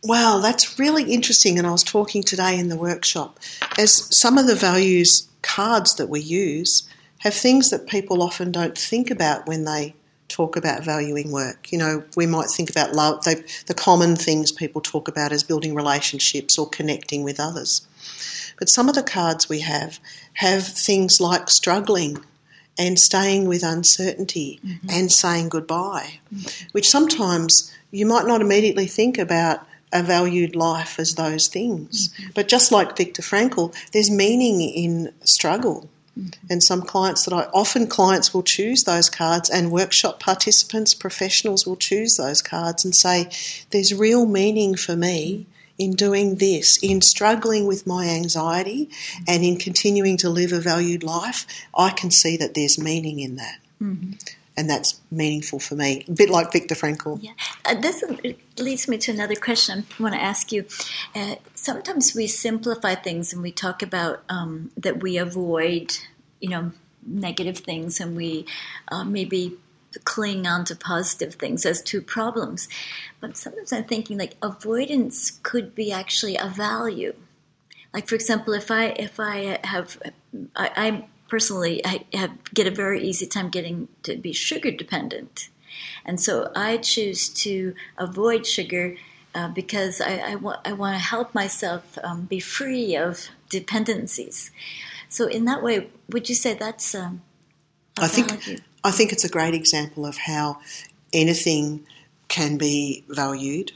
Well, 0.02 0.40
that's 0.40 0.78
really 0.78 1.12
interesting. 1.12 1.56
And 1.58 1.66
I 1.66 1.70
was 1.70 1.82
talking 1.82 2.22
today 2.22 2.58
in 2.58 2.68
the 2.68 2.76
workshop 2.76 3.38
as 3.78 4.14
some 4.14 4.36
of 4.36 4.46
the 4.46 4.54
values 4.54 5.28
cards 5.40 5.94
that 5.94 6.08
we 6.08 6.20
use 6.20 6.86
have 7.18 7.32
things 7.32 7.70
that 7.70 7.86
people 7.86 8.22
often 8.22 8.52
don't 8.52 8.76
think 8.76 9.10
about 9.10 9.46
when 9.46 9.64
they 9.64 9.94
talk 10.28 10.56
about 10.56 10.84
valuing 10.84 11.30
work. 11.30 11.70
You 11.70 11.78
know, 11.78 12.04
we 12.16 12.26
might 12.26 12.48
think 12.48 12.70
about 12.70 12.94
love, 12.94 13.24
they, 13.24 13.44
the 13.66 13.74
common 13.74 14.16
things 14.16 14.52
people 14.52 14.80
talk 14.80 15.08
about 15.08 15.32
as 15.32 15.42
building 15.42 15.74
relationships 15.74 16.58
or 16.58 16.68
connecting 16.68 17.22
with 17.22 17.38
others. 17.38 17.86
But 18.58 18.68
some 18.68 18.88
of 18.88 18.94
the 18.94 19.02
cards 19.02 19.48
we 19.48 19.60
have 19.60 19.98
have 20.34 20.66
things 20.66 21.18
like 21.20 21.50
struggling 21.50 22.18
and 22.78 22.98
staying 22.98 23.46
with 23.46 23.62
uncertainty 23.62 24.60
mm-hmm. 24.64 24.88
and 24.90 25.12
saying 25.12 25.48
goodbye, 25.48 26.20
mm-hmm. 26.32 26.68
which 26.72 26.88
sometimes 26.88 27.72
you 27.90 28.06
might 28.06 28.26
not 28.26 28.40
immediately 28.40 28.86
think 28.86 29.18
about 29.18 29.66
a 29.92 30.02
valued 30.02 30.56
life 30.56 30.98
as 30.98 31.14
those 31.14 31.46
things. 31.46 32.08
Mm-hmm. 32.08 32.30
But 32.34 32.48
just 32.48 32.72
like 32.72 32.96
Viktor 32.96 33.22
Frankl, 33.22 33.74
there's 33.92 34.10
meaning 34.10 34.60
in 34.60 35.12
struggle. 35.22 35.88
Mm-hmm. 36.18 36.46
And 36.48 36.62
some 36.62 36.82
clients 36.82 37.24
that 37.24 37.34
I 37.34 37.48
often 37.52 37.86
clients 37.86 38.32
will 38.32 38.42
choose 38.42 38.84
those 38.84 39.10
cards, 39.10 39.50
and 39.50 39.72
workshop 39.72 40.20
participants, 40.20 40.94
professionals 40.94 41.66
will 41.66 41.76
choose 41.76 42.16
those 42.16 42.40
cards 42.40 42.84
and 42.84 42.94
say, 42.94 43.30
There's 43.70 43.92
real 43.92 44.26
meaning 44.26 44.76
for 44.76 44.96
me 44.96 45.46
in 45.78 45.92
doing 45.92 46.36
this, 46.36 46.78
in 46.82 47.02
struggling 47.02 47.66
with 47.66 47.86
my 47.86 48.06
anxiety 48.06 48.88
and 49.26 49.44
in 49.44 49.56
continuing 49.56 50.16
to 50.18 50.30
live 50.30 50.52
a 50.52 50.60
valued 50.60 51.02
life, 51.02 51.46
I 51.76 51.90
can 51.90 52.10
see 52.10 52.36
that 52.36 52.54
there's 52.54 52.78
meaning 52.78 53.18
in 53.18 53.36
that. 53.36 53.58
Mm-hmm. 53.82 54.12
And 54.56 54.70
that's 54.70 55.00
meaningful 55.10 55.58
for 55.58 55.74
me, 55.74 56.04
a 56.06 56.12
bit 56.12 56.30
like 56.30 56.52
Viktor 56.52 56.76
Frankl. 56.76 57.18
Yeah, 57.20 57.32
uh, 57.64 57.74
this 57.74 58.04
leads 58.56 58.86
me 58.86 58.98
to 58.98 59.10
another 59.10 59.34
question 59.34 59.84
I 59.98 60.02
want 60.02 60.14
to 60.14 60.22
ask 60.22 60.52
you. 60.52 60.64
Uh, 61.14 61.36
sometimes 61.54 62.14
we 62.14 62.28
simplify 62.28 62.94
things 62.94 63.32
and 63.32 63.42
we 63.42 63.50
talk 63.50 63.82
about 63.82 64.22
um, 64.28 64.70
that 64.76 65.02
we 65.02 65.18
avoid, 65.18 65.96
you 66.40 66.50
know, 66.50 66.70
negative 67.04 67.58
things 67.58 68.00
and 68.00 68.16
we 68.16 68.46
uh, 68.92 69.02
maybe 69.02 69.58
cling 70.04 70.46
on 70.46 70.64
to 70.66 70.76
positive 70.76 71.34
things 71.34 71.64
as 71.66 71.82
two 71.82 72.00
problems. 72.00 72.68
But 73.20 73.36
sometimes 73.36 73.72
I'm 73.72 73.84
thinking 73.84 74.18
like 74.18 74.36
avoidance 74.42 75.38
could 75.42 75.74
be 75.74 75.92
actually 75.92 76.36
a 76.36 76.48
value. 76.48 77.14
Like 77.92 78.08
for 78.08 78.14
example, 78.14 78.54
if 78.54 78.70
I 78.70 78.86
if 78.86 79.20
I 79.20 79.58
have 79.64 80.00
I, 80.56 80.70
I 80.76 81.04
personally 81.28 81.84
I 81.84 82.04
have 82.12 82.32
get 82.52 82.66
a 82.66 82.70
very 82.70 83.02
easy 83.02 83.26
time 83.26 83.50
getting 83.50 83.88
to 84.02 84.16
be 84.16 84.32
sugar 84.32 84.70
dependent, 84.70 85.48
and 86.04 86.20
so 86.20 86.50
I 86.54 86.78
choose 86.78 87.28
to 87.44 87.74
avoid 87.98 88.46
sugar. 88.46 88.96
Uh, 89.36 89.48
because 89.48 90.00
I, 90.00 90.18
I, 90.18 90.34
wa- 90.36 90.60
I 90.64 90.74
want 90.74 90.94
to 90.94 91.00
help 91.00 91.34
myself 91.34 91.98
um, 92.04 92.26
be 92.26 92.38
free 92.38 92.94
of 92.94 93.30
dependencies. 93.48 94.52
So, 95.08 95.26
in 95.26 95.44
that 95.46 95.60
way, 95.60 95.90
would 96.08 96.28
you 96.28 96.36
say 96.36 96.54
that's 96.54 96.94
um, 96.94 97.20
I 97.98 98.08
think 98.08 98.60
I 98.84 98.90
think 98.90 99.12
it's 99.12 99.24
a 99.24 99.28
great 99.28 99.54
example 99.54 100.06
of 100.06 100.16
how 100.18 100.60
anything 101.12 101.86
can 102.28 102.58
be 102.58 103.04
valued 103.08 103.72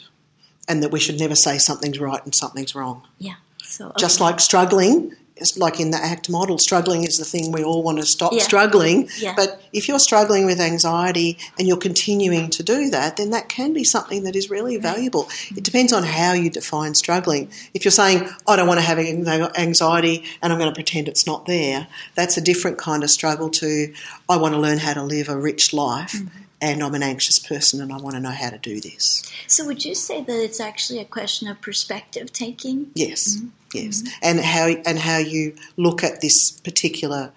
and 0.69 0.83
that 0.83 0.91
we 0.91 1.01
should 1.01 1.19
never 1.19 1.35
say 1.35 1.59
something's 1.59 1.99
right 1.99 2.23
and 2.25 2.35
something's 2.35 2.75
wrong. 2.75 3.03
Yeah. 3.19 3.37
So, 3.63 3.87
okay. 3.87 3.95
Just 3.99 4.21
like 4.21 4.41
struggling 4.41 5.15
like 5.57 5.81
in 5.81 5.91
the 5.91 5.99
ACT 5.99 6.31
model, 6.31 6.59
struggling 6.59 7.05
is 7.05 7.19
the 7.19 7.25
thing 7.25 7.53
we 7.53 7.63
all 7.63 7.83
want 7.83 7.99
to 7.99 8.07
stop 8.07 8.33
yeah. 8.33 8.43
struggling. 8.43 9.09
Yeah. 9.19 9.35
But 9.37 9.61
if 9.73 9.89
you're 9.89 9.99
struggling 9.99 10.47
with 10.47 10.61
anxiety 10.61 11.39
and 11.59 11.67
you're 11.67 11.77
continuing 11.77 12.51
to 12.51 12.63
do 12.63 12.91
that, 12.91 13.17
then 13.17 13.31
that 13.31 13.49
can 13.49 13.73
be 13.73 13.85
something 13.85 14.25
that 14.25 14.37
is 14.37 14.51
really 14.51 14.77
valuable. 14.77 15.29
It 15.57 15.65
depends 15.65 15.93
on 15.93 16.03
how 16.03 16.33
you 16.33 16.51
define 16.51 16.95
struggling. 16.95 17.51
If 17.75 17.85
you're 17.85 17.93
saying, 17.93 18.29
I 18.47 18.57
don't 18.57 18.69
want 18.69 18.81
to 18.81 18.87
have 18.87 18.99
anxiety 18.99 20.25
and 20.43 20.53
I'm 20.53 20.59
going 20.59 20.71
to 20.71 20.75
pretend 20.75 21.09
it's 21.09 21.27
not 21.27 21.47
there, 21.47 21.87
that's 22.15 22.37
a 22.37 22.41
different 22.41 22.79
kind 22.79 23.03
of 23.03 23.11
struggle 23.11 23.51
to, 23.51 23.93
I 24.29 24.37
want 24.37 24.55
to 24.55 24.61
learn 24.61 24.79
how 24.79 24.95
to 24.95 25.03
live 25.03 25.29
a 25.29 25.37
rich 25.37 25.73
life. 25.73 26.13
Mm-hmm 26.13 26.45
and 26.61 26.83
I'm 26.83 26.95
an 26.95 27.03
anxious 27.03 27.39
person 27.39 27.81
and 27.81 27.93
I 27.93 27.99
want 27.99 28.17
to 28.17 28.21
know 28.21 28.31
how 28.31 28.51
to 28.51 28.59
do 28.59 28.81
this. 28.81 29.23
So, 29.47 29.65
would 29.67 29.85
you 29.85 29.95
say 29.95 30.23
that 30.23 30.43
it's 30.43 30.61
actually 30.61 30.99
a 30.99 31.05
question 31.05 31.49
of 31.49 31.61
perspective 31.61 32.33
taking? 32.33 32.91
Yes. 32.95 33.37
Mm-hmm. 33.37 33.49
Yes, 33.73 34.03
mm-hmm. 34.03 34.19
and 34.23 34.41
how 34.41 34.67
and 34.87 34.99
how 34.99 35.19
you 35.19 35.55
look 35.77 36.03
at 36.03 36.21
this 36.21 36.51
particular 36.51 37.33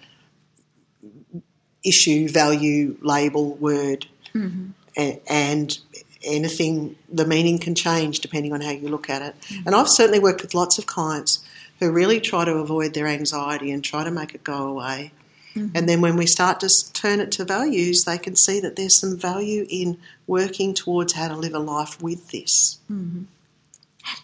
issue, 1.84 2.28
value, 2.28 2.96
label, 3.02 3.54
word, 3.54 4.06
mm-hmm. 4.34 4.70
and, 4.96 5.20
and, 5.28 5.78
anything. 6.24 6.96
The 7.12 7.26
meaning 7.26 7.58
can 7.58 7.74
change 7.74 8.20
depending 8.20 8.52
on 8.52 8.60
how 8.60 8.70
you 8.70 8.88
look 8.88 9.10
at 9.10 9.22
it. 9.22 9.40
Mm-hmm. 9.40 9.66
And 9.66 9.74
I've 9.74 9.88
certainly 9.88 10.20
worked 10.20 10.42
with 10.42 10.54
lots 10.54 10.78
of 10.78 10.86
clients 10.86 11.44
who 11.80 11.90
really 11.90 12.20
try 12.20 12.44
to 12.44 12.52
avoid 12.58 12.94
their 12.94 13.08
anxiety 13.08 13.72
and 13.72 13.82
try 13.82 14.04
to 14.04 14.10
make 14.12 14.32
it 14.32 14.44
go 14.44 14.68
away. 14.68 15.10
Mm-hmm. 15.54 15.76
And 15.76 15.88
then 15.88 16.00
when 16.00 16.16
we 16.16 16.26
start 16.26 16.60
to 16.60 16.70
turn 16.92 17.20
it 17.20 17.32
to 17.32 17.44
values, 17.44 18.04
they 18.04 18.18
can 18.18 18.36
see 18.36 18.60
that 18.60 18.76
there's 18.76 19.00
some 19.00 19.18
value 19.18 19.66
in 19.68 19.98
working 20.26 20.74
towards 20.74 21.14
how 21.14 21.26
to 21.28 21.36
live 21.36 21.54
a 21.54 21.58
life 21.58 22.00
with 22.00 22.30
this. 22.30 22.78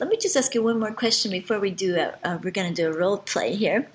Let 0.00 0.08
me 0.08 0.16
just 0.16 0.36
ask 0.36 0.54
you 0.54 0.62
one 0.62 0.78
more 0.78 0.92
question 0.92 1.30
before 1.30 1.60
we 1.60 1.70
do. 1.70 1.96
A, 1.96 2.18
uh, 2.24 2.38
we're 2.42 2.50
going 2.50 2.72
to 2.72 2.82
do 2.82 2.88
a 2.88 2.96
role 2.96 3.18
play 3.18 3.54
here. 3.54 3.88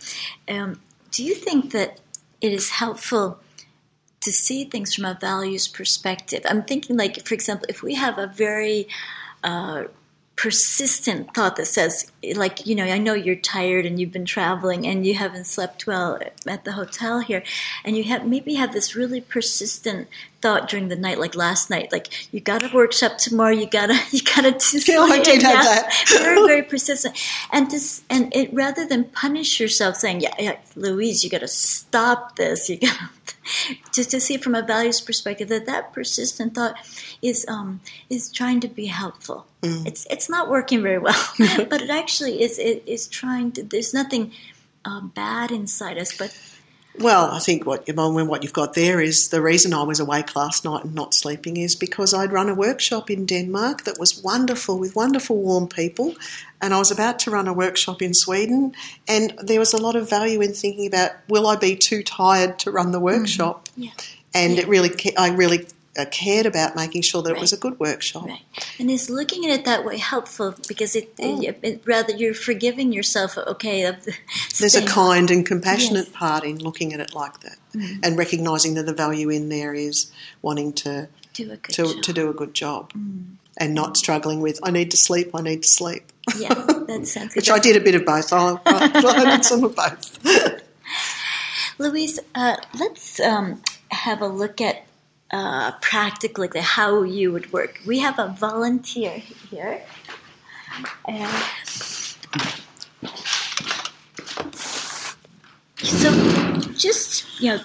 Um, 0.47 0.81
do 1.11 1.23
you 1.23 1.35
think 1.35 1.71
that 1.71 1.99
it 2.41 2.51
is 2.51 2.69
helpful 2.71 3.39
to 4.21 4.31
see 4.31 4.63
things 4.63 4.93
from 4.93 5.05
a 5.05 5.17
values 5.19 5.67
perspective? 5.67 6.41
I'm 6.49 6.63
thinking, 6.63 6.97
like, 6.97 7.25
for 7.25 7.33
example, 7.33 7.65
if 7.69 7.83
we 7.83 7.95
have 7.95 8.17
a 8.17 8.27
very 8.27 8.87
uh, 9.43 9.83
persistent 10.35 11.33
thought 11.33 11.55
that 11.57 11.67
says, 11.67 12.11
like, 12.35 12.65
you 12.65 12.75
know, 12.75 12.85
I 12.85 12.97
know 12.97 13.13
you're 13.13 13.35
tired 13.35 13.85
and 13.85 13.99
you've 13.99 14.11
been 14.11 14.25
traveling 14.25 14.87
and 14.87 15.05
you 15.05 15.15
haven't 15.15 15.45
slept 15.45 15.85
well 15.85 16.19
at 16.47 16.63
the 16.63 16.73
hotel 16.73 17.19
here, 17.19 17.43
and 17.83 17.97
you 17.97 18.03
have 18.05 18.25
maybe 18.25 18.55
have 18.55 18.73
this 18.73 18.95
really 18.95 19.21
persistent 19.21 20.07
thought 20.41 20.67
during 20.67 20.89
the 20.89 20.95
night, 20.95 21.19
like 21.19 21.35
last 21.35 21.69
night, 21.69 21.91
like 21.91 22.33
you 22.33 22.41
got 22.41 22.63
a 22.63 22.73
workshop 22.73 23.17
tomorrow, 23.17 23.51
you 23.51 23.65
gotta, 23.65 23.97
you 24.11 24.21
gotta 24.21 24.51
do 24.71 24.91
yeah, 24.91 24.99
I 24.99 25.21
did 25.21 25.41
have 25.41 25.53
yeah, 25.53 25.63
that. 25.63 26.05
very, 26.09 26.47
very 26.47 26.63
persistent, 26.63 27.17
and 27.51 27.71
this, 27.71 28.03
and 28.09 28.33
it 28.35 28.53
rather 28.53 28.85
than 28.85 29.05
punish 29.05 29.59
yourself, 29.59 29.95
saying, 29.95 30.21
yeah, 30.21 30.35
yeah 30.37 30.57
Louise, 30.75 31.23
you 31.23 31.29
gotta 31.29 31.47
stop 31.47 32.35
this, 32.35 32.69
you 32.69 32.77
gotta, 32.77 33.09
just 33.93 34.11
to 34.11 34.19
see 34.19 34.37
from 34.37 34.55
a 34.55 34.61
values 34.61 35.01
perspective 35.01 35.49
that 35.49 35.65
that 35.65 35.93
persistent 35.93 36.55
thought 36.55 36.75
is 37.21 37.45
um 37.47 37.81
is 38.09 38.31
trying 38.31 38.59
to 38.59 38.67
be 38.67 38.87
helpful. 38.87 39.45
Mm. 39.61 39.87
It's 39.87 40.05
it's 40.09 40.29
not 40.29 40.49
working 40.49 40.81
very 40.81 40.97
well, 40.97 41.21
but 41.69 41.81
it 41.81 41.89
actually 41.89 42.03
is. 42.21 42.59
It 42.59 42.83
is 42.85 43.07
trying 43.07 43.51
to. 43.53 43.63
There's 43.63 43.93
nothing 43.93 44.31
uh, 44.85 45.01
bad 45.01 45.51
inside 45.51 45.97
us, 45.97 46.15
but 46.17 46.37
well, 46.99 47.31
I 47.31 47.39
think 47.39 47.65
what 47.65 47.87
when 47.87 48.27
what 48.27 48.43
you've 48.43 48.53
got 48.53 48.75
there 48.75 49.01
is 49.01 49.29
the 49.29 49.41
reason 49.41 49.73
I 49.73 49.81
was 49.83 49.99
awake 49.99 50.35
last 50.35 50.63
night 50.63 50.83
and 50.83 50.93
not 50.93 51.15
sleeping 51.15 51.57
is 51.57 51.75
because 51.75 52.13
I'd 52.13 52.31
run 52.31 52.49
a 52.49 52.53
workshop 52.53 53.09
in 53.09 53.25
Denmark 53.25 53.83
that 53.85 53.97
was 53.97 54.21
wonderful 54.21 54.77
with 54.77 54.95
wonderful 54.95 55.37
warm 55.37 55.67
people, 55.67 56.13
and 56.61 56.73
I 56.73 56.77
was 56.77 56.91
about 56.91 57.17
to 57.19 57.31
run 57.31 57.47
a 57.47 57.53
workshop 57.53 58.01
in 58.01 58.13
Sweden, 58.13 58.75
and 59.07 59.33
there 59.41 59.59
was 59.59 59.73
a 59.73 59.81
lot 59.81 59.95
of 59.95 60.07
value 60.07 60.41
in 60.41 60.53
thinking 60.53 60.85
about 60.85 61.11
will 61.27 61.47
I 61.47 61.55
be 61.55 61.75
too 61.75 62.03
tired 62.03 62.59
to 62.59 62.71
run 62.71 62.91
the 62.91 62.99
mm-hmm. 62.99 63.05
workshop, 63.05 63.69
mm-hmm. 63.69 63.83
yeah. 63.83 63.91
and 64.35 64.53
yeah. 64.53 64.61
it 64.61 64.67
really 64.67 64.91
I 65.17 65.29
really 65.29 65.65
uh, 65.97 66.05
cared 66.11 66.45
about 66.45 66.75
making 66.75 67.01
sure 67.01 67.21
that 67.21 67.31
right. 67.31 67.37
it 67.37 67.41
was 67.41 67.53
a 67.53 67.57
good 67.57 67.79
workshop. 67.79 68.25
Right. 68.25 68.41
And 68.79 68.89
is 68.89 69.09
looking 69.09 69.45
at 69.45 69.59
it 69.59 69.65
that 69.65 69.85
way 69.85 69.97
helpful 69.97 70.55
because 70.67 70.95
it, 70.95 71.15
mm. 71.17 71.43
it, 71.43 71.59
it 71.61 71.81
rather 71.85 72.13
you're 72.13 72.33
forgiving 72.33 72.91
yourself. 72.91 73.37
Okay, 73.37 73.83
the 73.83 74.15
there's 74.59 74.75
a 74.75 74.85
kind 74.85 75.29
and 75.29 75.45
compassionate 75.45 76.07
yes. 76.07 76.15
part 76.15 76.43
in 76.43 76.57
looking 76.59 76.93
at 76.93 76.99
it 76.99 77.13
like 77.13 77.39
that, 77.41 77.57
mm. 77.75 77.99
and 78.03 78.17
recognizing 78.17 78.73
that 78.75 78.85
the 78.85 78.93
value 78.93 79.29
in 79.29 79.49
there 79.49 79.73
is 79.73 80.11
wanting 80.41 80.73
to 80.73 81.07
do 81.33 81.51
a 81.51 81.57
good 81.57 81.75
to, 81.75 81.93
job. 81.93 82.03
to 82.03 82.13
do 82.13 82.29
a 82.29 82.33
good 82.33 82.53
job. 82.53 82.91
Mm. 82.93 83.35
And 83.55 83.75
not 83.75 83.97
struggling 83.97 84.41
with, 84.41 84.59
I 84.63 84.71
need 84.71 84.89
to 84.89 84.97
sleep, 84.97 85.29
I 85.35 85.41
need 85.43 85.61
to 85.61 85.69
sleep. 85.69 86.11
Yeah, 86.39 86.53
that 86.87 87.05
sounds 87.05 87.35
good. 87.35 87.35
Which 87.35 87.51
I 87.51 87.59
did 87.59 87.75
a 87.75 87.81
bit 87.81 87.93
of 87.93 88.03
both. 88.03 88.33
I, 88.33 88.59
I, 88.65 88.91
I 88.95 89.35
did 89.35 89.45
some 89.45 89.63
of 89.63 89.75
both. 89.75 90.17
Louise, 91.77 92.19
uh, 92.33 92.55
let's 92.79 93.19
um, 93.19 93.61
have 93.91 94.23
a 94.23 94.27
look 94.27 94.59
at 94.59 94.87
uh, 95.33 95.71
practically 95.81 96.47
how 96.61 97.01
you 97.01 97.31
would 97.31 97.51
work. 97.51 97.79
We 97.85 97.99
have 97.99 98.19
a 98.19 98.27
volunteer 98.39 99.17
here. 99.49 99.81
And 101.07 101.43
so 105.81 106.11
just, 106.73 107.41
you 107.41 107.49
know, 107.49 107.61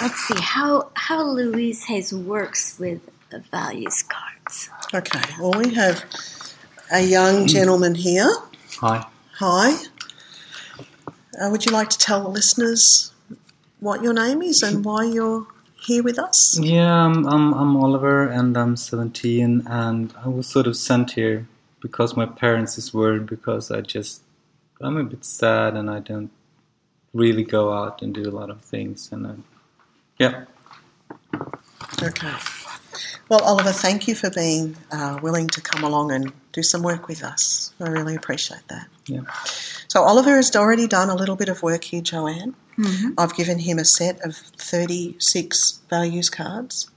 let's 0.00 0.20
see 0.28 0.40
how, 0.40 0.90
how 0.94 1.22
Louise 1.22 1.84
Hayes 1.84 2.14
works 2.14 2.78
with 2.78 3.00
the 3.30 3.40
values 3.50 4.04
cards. 4.04 4.70
Okay, 4.94 5.20
well, 5.40 5.58
we 5.58 5.74
have 5.74 6.04
a 6.92 7.02
young 7.02 7.48
gentleman 7.48 7.96
here. 7.96 8.32
Hi. 8.80 9.04
Hi. 9.38 9.74
Uh, 11.38 11.50
would 11.50 11.66
you 11.66 11.72
like 11.72 11.90
to 11.90 11.98
tell 11.98 12.22
the 12.22 12.28
listeners 12.28 13.12
what 13.80 14.02
your 14.02 14.12
name 14.12 14.42
is 14.42 14.62
and 14.62 14.84
why 14.84 15.04
you're 15.04 15.46
here 15.86 16.02
with 16.02 16.18
us? 16.18 16.58
Yeah, 16.58 17.04
I'm, 17.04 17.26
I'm, 17.26 17.52
I'm 17.54 17.76
Oliver 17.76 18.26
and 18.26 18.56
I'm 18.56 18.76
17 18.76 19.64
and 19.66 20.14
I 20.24 20.28
was 20.28 20.46
sort 20.46 20.66
of 20.66 20.76
sent 20.76 21.12
here 21.12 21.46
because 21.80 22.16
my 22.16 22.26
parents 22.26 22.78
is 22.78 22.92
worried 22.92 23.26
because 23.26 23.70
I 23.70 23.80
just 23.80 24.22
I'm 24.80 24.96
a 24.96 25.04
bit 25.04 25.24
sad 25.24 25.74
and 25.74 25.90
I 25.90 26.00
don't 26.00 26.30
really 27.14 27.44
go 27.44 27.72
out 27.72 28.02
and 28.02 28.14
do 28.14 28.28
a 28.28 28.32
lot 28.32 28.50
of 28.50 28.60
things 28.62 29.10
and 29.12 29.26
I, 29.26 29.34
yeah. 30.18 30.44
Okay. 32.02 32.32
Well, 33.28 33.40
Oliver, 33.42 33.72
thank 33.72 34.06
you 34.06 34.14
for 34.14 34.30
being 34.30 34.76
uh, 34.92 35.18
willing 35.22 35.48
to 35.48 35.60
come 35.60 35.82
along 35.82 36.12
and 36.12 36.32
do 36.52 36.62
some 36.62 36.82
work 36.82 37.08
with 37.08 37.24
us. 37.24 37.72
I 37.80 37.88
really 37.88 38.14
appreciate 38.14 38.66
that. 38.68 38.86
Yeah. 39.06 39.22
So, 39.88 40.02
Oliver 40.02 40.36
has 40.36 40.54
already 40.54 40.86
done 40.86 41.10
a 41.10 41.14
little 41.14 41.34
bit 41.34 41.48
of 41.48 41.62
work 41.62 41.84
here, 41.84 42.02
Joanne. 42.02 42.54
Mm-hmm. 42.78 43.10
I've 43.18 43.34
given 43.34 43.60
him 43.60 43.78
a 43.78 43.84
set 43.84 44.20
of 44.24 44.36
36 44.36 45.80
values 45.88 46.28
cards 46.28 46.90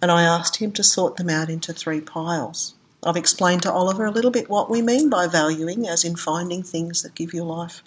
and 0.00 0.10
I 0.10 0.22
asked 0.22 0.56
him 0.56 0.72
to 0.72 0.82
sort 0.82 1.16
them 1.16 1.30
out 1.30 1.48
into 1.48 1.72
three 1.72 2.00
piles. 2.00 2.74
I've 3.04 3.16
explained 3.16 3.62
to 3.62 3.72
Oliver 3.72 4.04
a 4.04 4.10
little 4.10 4.30
bit 4.30 4.48
what 4.48 4.70
we 4.70 4.80
mean 4.80 5.10
by 5.10 5.26
valuing, 5.26 5.88
as 5.88 6.04
in 6.04 6.14
finding 6.16 6.62
things 6.62 7.02
that 7.02 7.14
give 7.14 7.34
your 7.34 7.44
life 7.44 7.82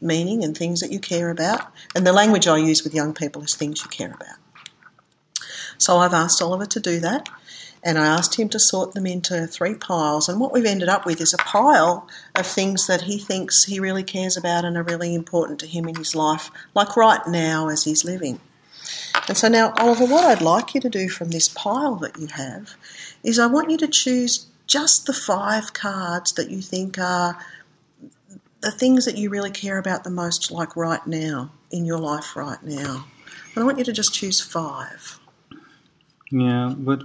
meaning 0.00 0.44
and 0.44 0.56
things 0.56 0.80
that 0.80 0.92
you 0.92 0.98
care 0.98 1.30
about. 1.30 1.72
And 1.94 2.06
the 2.06 2.12
language 2.12 2.46
I 2.46 2.58
use 2.58 2.84
with 2.84 2.94
young 2.94 3.14
people 3.14 3.42
is 3.42 3.54
things 3.54 3.82
you 3.82 3.88
care 3.88 4.12
about. 4.12 4.36
So 5.78 5.98
I've 5.98 6.14
asked 6.14 6.40
Oliver 6.40 6.66
to 6.66 6.80
do 6.80 7.00
that, 7.00 7.28
and 7.86 7.98
I 7.98 8.06
asked 8.06 8.34
him 8.34 8.48
to 8.48 8.58
sort 8.58 8.94
them 8.94 9.06
into 9.06 9.46
three 9.46 9.76
piles. 9.76 10.28
And 10.28 10.40
what 10.40 10.52
we've 10.52 10.66
ended 10.66 10.88
up 10.88 11.06
with 11.06 11.20
is 11.20 11.32
a 11.32 11.38
pile 11.38 12.08
of 12.34 12.44
things 12.44 12.88
that 12.88 13.02
he 13.02 13.16
thinks 13.16 13.62
he 13.62 13.78
really 13.78 14.02
cares 14.02 14.36
about 14.36 14.64
and 14.64 14.76
are 14.76 14.82
really 14.82 15.14
important 15.14 15.60
to 15.60 15.68
him 15.68 15.88
in 15.88 15.94
his 15.94 16.12
life, 16.12 16.50
like 16.74 16.96
right 16.96 17.24
now 17.28 17.68
as 17.68 17.84
he's 17.84 18.04
living. 18.04 18.40
And 19.28 19.36
so 19.36 19.46
now, 19.46 19.72
Oliver, 19.78 20.04
what 20.04 20.24
I'd 20.24 20.42
like 20.42 20.74
you 20.74 20.80
to 20.80 20.88
do 20.88 21.08
from 21.08 21.30
this 21.30 21.48
pile 21.48 21.94
that 21.96 22.18
you 22.18 22.26
have 22.26 22.74
is 23.22 23.38
I 23.38 23.46
want 23.46 23.70
you 23.70 23.76
to 23.78 23.86
choose 23.86 24.46
just 24.66 25.06
the 25.06 25.12
five 25.12 25.72
cards 25.72 26.32
that 26.32 26.50
you 26.50 26.60
think 26.60 26.98
are 26.98 27.38
the 28.62 28.72
things 28.72 29.04
that 29.04 29.16
you 29.16 29.30
really 29.30 29.52
care 29.52 29.78
about 29.78 30.02
the 30.02 30.10
most, 30.10 30.50
like 30.50 30.74
right 30.74 31.06
now, 31.06 31.52
in 31.70 31.84
your 31.84 32.00
life 32.00 32.34
right 32.34 32.62
now. 32.64 33.06
And 33.54 33.62
I 33.62 33.64
want 33.64 33.78
you 33.78 33.84
to 33.84 33.92
just 33.92 34.12
choose 34.12 34.40
five. 34.40 35.20
Yeah, 36.32 36.74
but 36.76 37.02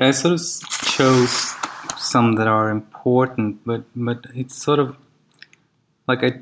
yeah, 0.00 0.08
I 0.08 0.10
sort 0.12 0.34
of 0.34 0.40
chose 0.82 1.54
some 1.98 2.34
that 2.36 2.46
are 2.48 2.70
important, 2.70 3.60
but 3.64 3.84
but 3.94 4.26
it's 4.34 4.60
sort 4.62 4.78
of 4.78 4.96
like 6.08 6.24
I. 6.24 6.40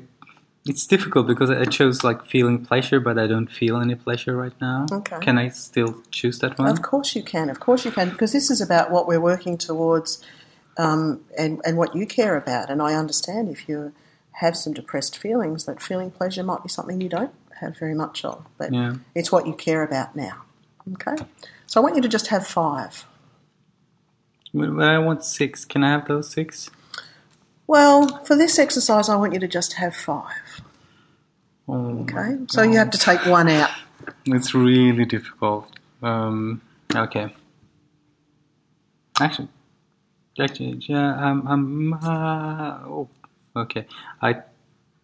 It's 0.65 0.85
difficult 0.85 1.25
because 1.25 1.49
I 1.49 1.65
chose 1.65 2.03
like 2.03 2.25
feeling 2.25 2.63
pleasure, 2.65 2.99
but 2.99 3.17
I 3.17 3.27
don't 3.27 3.47
feel 3.49 3.77
any 3.77 3.95
pleasure 3.95 4.35
right 4.35 4.53
now. 4.61 4.85
Okay. 4.91 5.17
Can 5.19 5.37
I 5.37 5.49
still 5.49 6.03
choose 6.11 6.39
that 6.39 6.59
one? 6.59 6.69
Of 6.69 6.81
course 6.81 7.15
you 7.15 7.23
can, 7.23 7.49
of 7.49 7.59
course 7.59 7.85
you 7.85 7.91
can, 7.91 8.09
because 8.09 8.33
this 8.33 8.51
is 8.51 8.61
about 8.61 8.91
what 8.91 9.07
we're 9.07 9.21
working 9.21 9.57
towards 9.57 10.23
um, 10.77 11.21
and, 11.37 11.61
and 11.65 11.77
what 11.77 11.95
you 11.95 12.05
care 12.05 12.35
about. 12.37 12.69
And 12.69 12.81
I 12.81 12.93
understand 12.93 13.49
if 13.49 13.67
you 13.67 13.93
have 14.33 14.55
some 14.55 14.73
depressed 14.73 15.17
feelings, 15.17 15.65
that 15.65 15.81
feeling 15.81 16.11
pleasure 16.11 16.43
might 16.43 16.63
be 16.63 16.69
something 16.69 17.01
you 17.01 17.09
don't 17.09 17.33
have 17.59 17.77
very 17.77 17.93
much 17.93 18.23
of, 18.23 18.45
but 18.57 18.73
Yeah. 18.73 18.95
it's 19.13 19.31
what 19.31 19.45
you 19.45 19.53
care 19.53 19.83
about 19.83 20.15
now. 20.15 20.43
Okay? 20.93 21.23
So 21.67 21.79
I 21.79 21.83
want 21.83 21.95
you 21.95 22.01
to 22.01 22.07
just 22.07 22.27
have 22.27 22.47
five. 22.47 23.05
I 24.55 24.97
want 24.99 25.23
six. 25.23 25.65
Can 25.65 25.83
I 25.83 25.91
have 25.91 26.07
those 26.07 26.29
six? 26.29 26.69
Well, 27.67 28.23
for 28.25 28.35
this 28.35 28.57
exercise, 28.57 29.09
I 29.09 29.15
want 29.15 29.33
you 29.33 29.39
to 29.39 29.47
just 29.47 29.73
have 29.73 29.95
five. 29.95 30.61
Oh, 31.67 31.99
Okay? 32.01 32.37
So 32.47 32.63
you 32.63 32.77
have 32.77 32.89
to 32.91 32.97
take 32.97 33.25
one 33.25 33.49
out. 33.49 33.69
It's 34.25 34.55
really 34.55 35.05
difficult. 35.05 35.69
Um, 36.01 36.61
okay. 36.95 37.35
Actually, 39.19 39.49
actually, 40.39 40.79
yeah, 40.87 41.13
I'm, 41.15 41.45
I'm, 41.47 41.93
uh, 41.93 42.79
oh, 42.87 43.09
okay. 43.55 43.85
I 44.21 44.41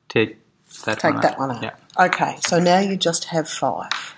take 0.09 0.39
that 0.85 0.91
out. 0.91 0.99
Take 0.99 1.13
one 1.13 1.21
that 1.21 1.33
out. 1.33 1.39
one 1.39 1.51
out. 1.51 1.63
Yeah. 1.63 2.05
Okay, 2.05 2.37
so 2.47 2.59
now 2.59 2.79
you 2.79 2.95
just 2.97 3.25
have 3.25 3.47
five. 3.47 4.15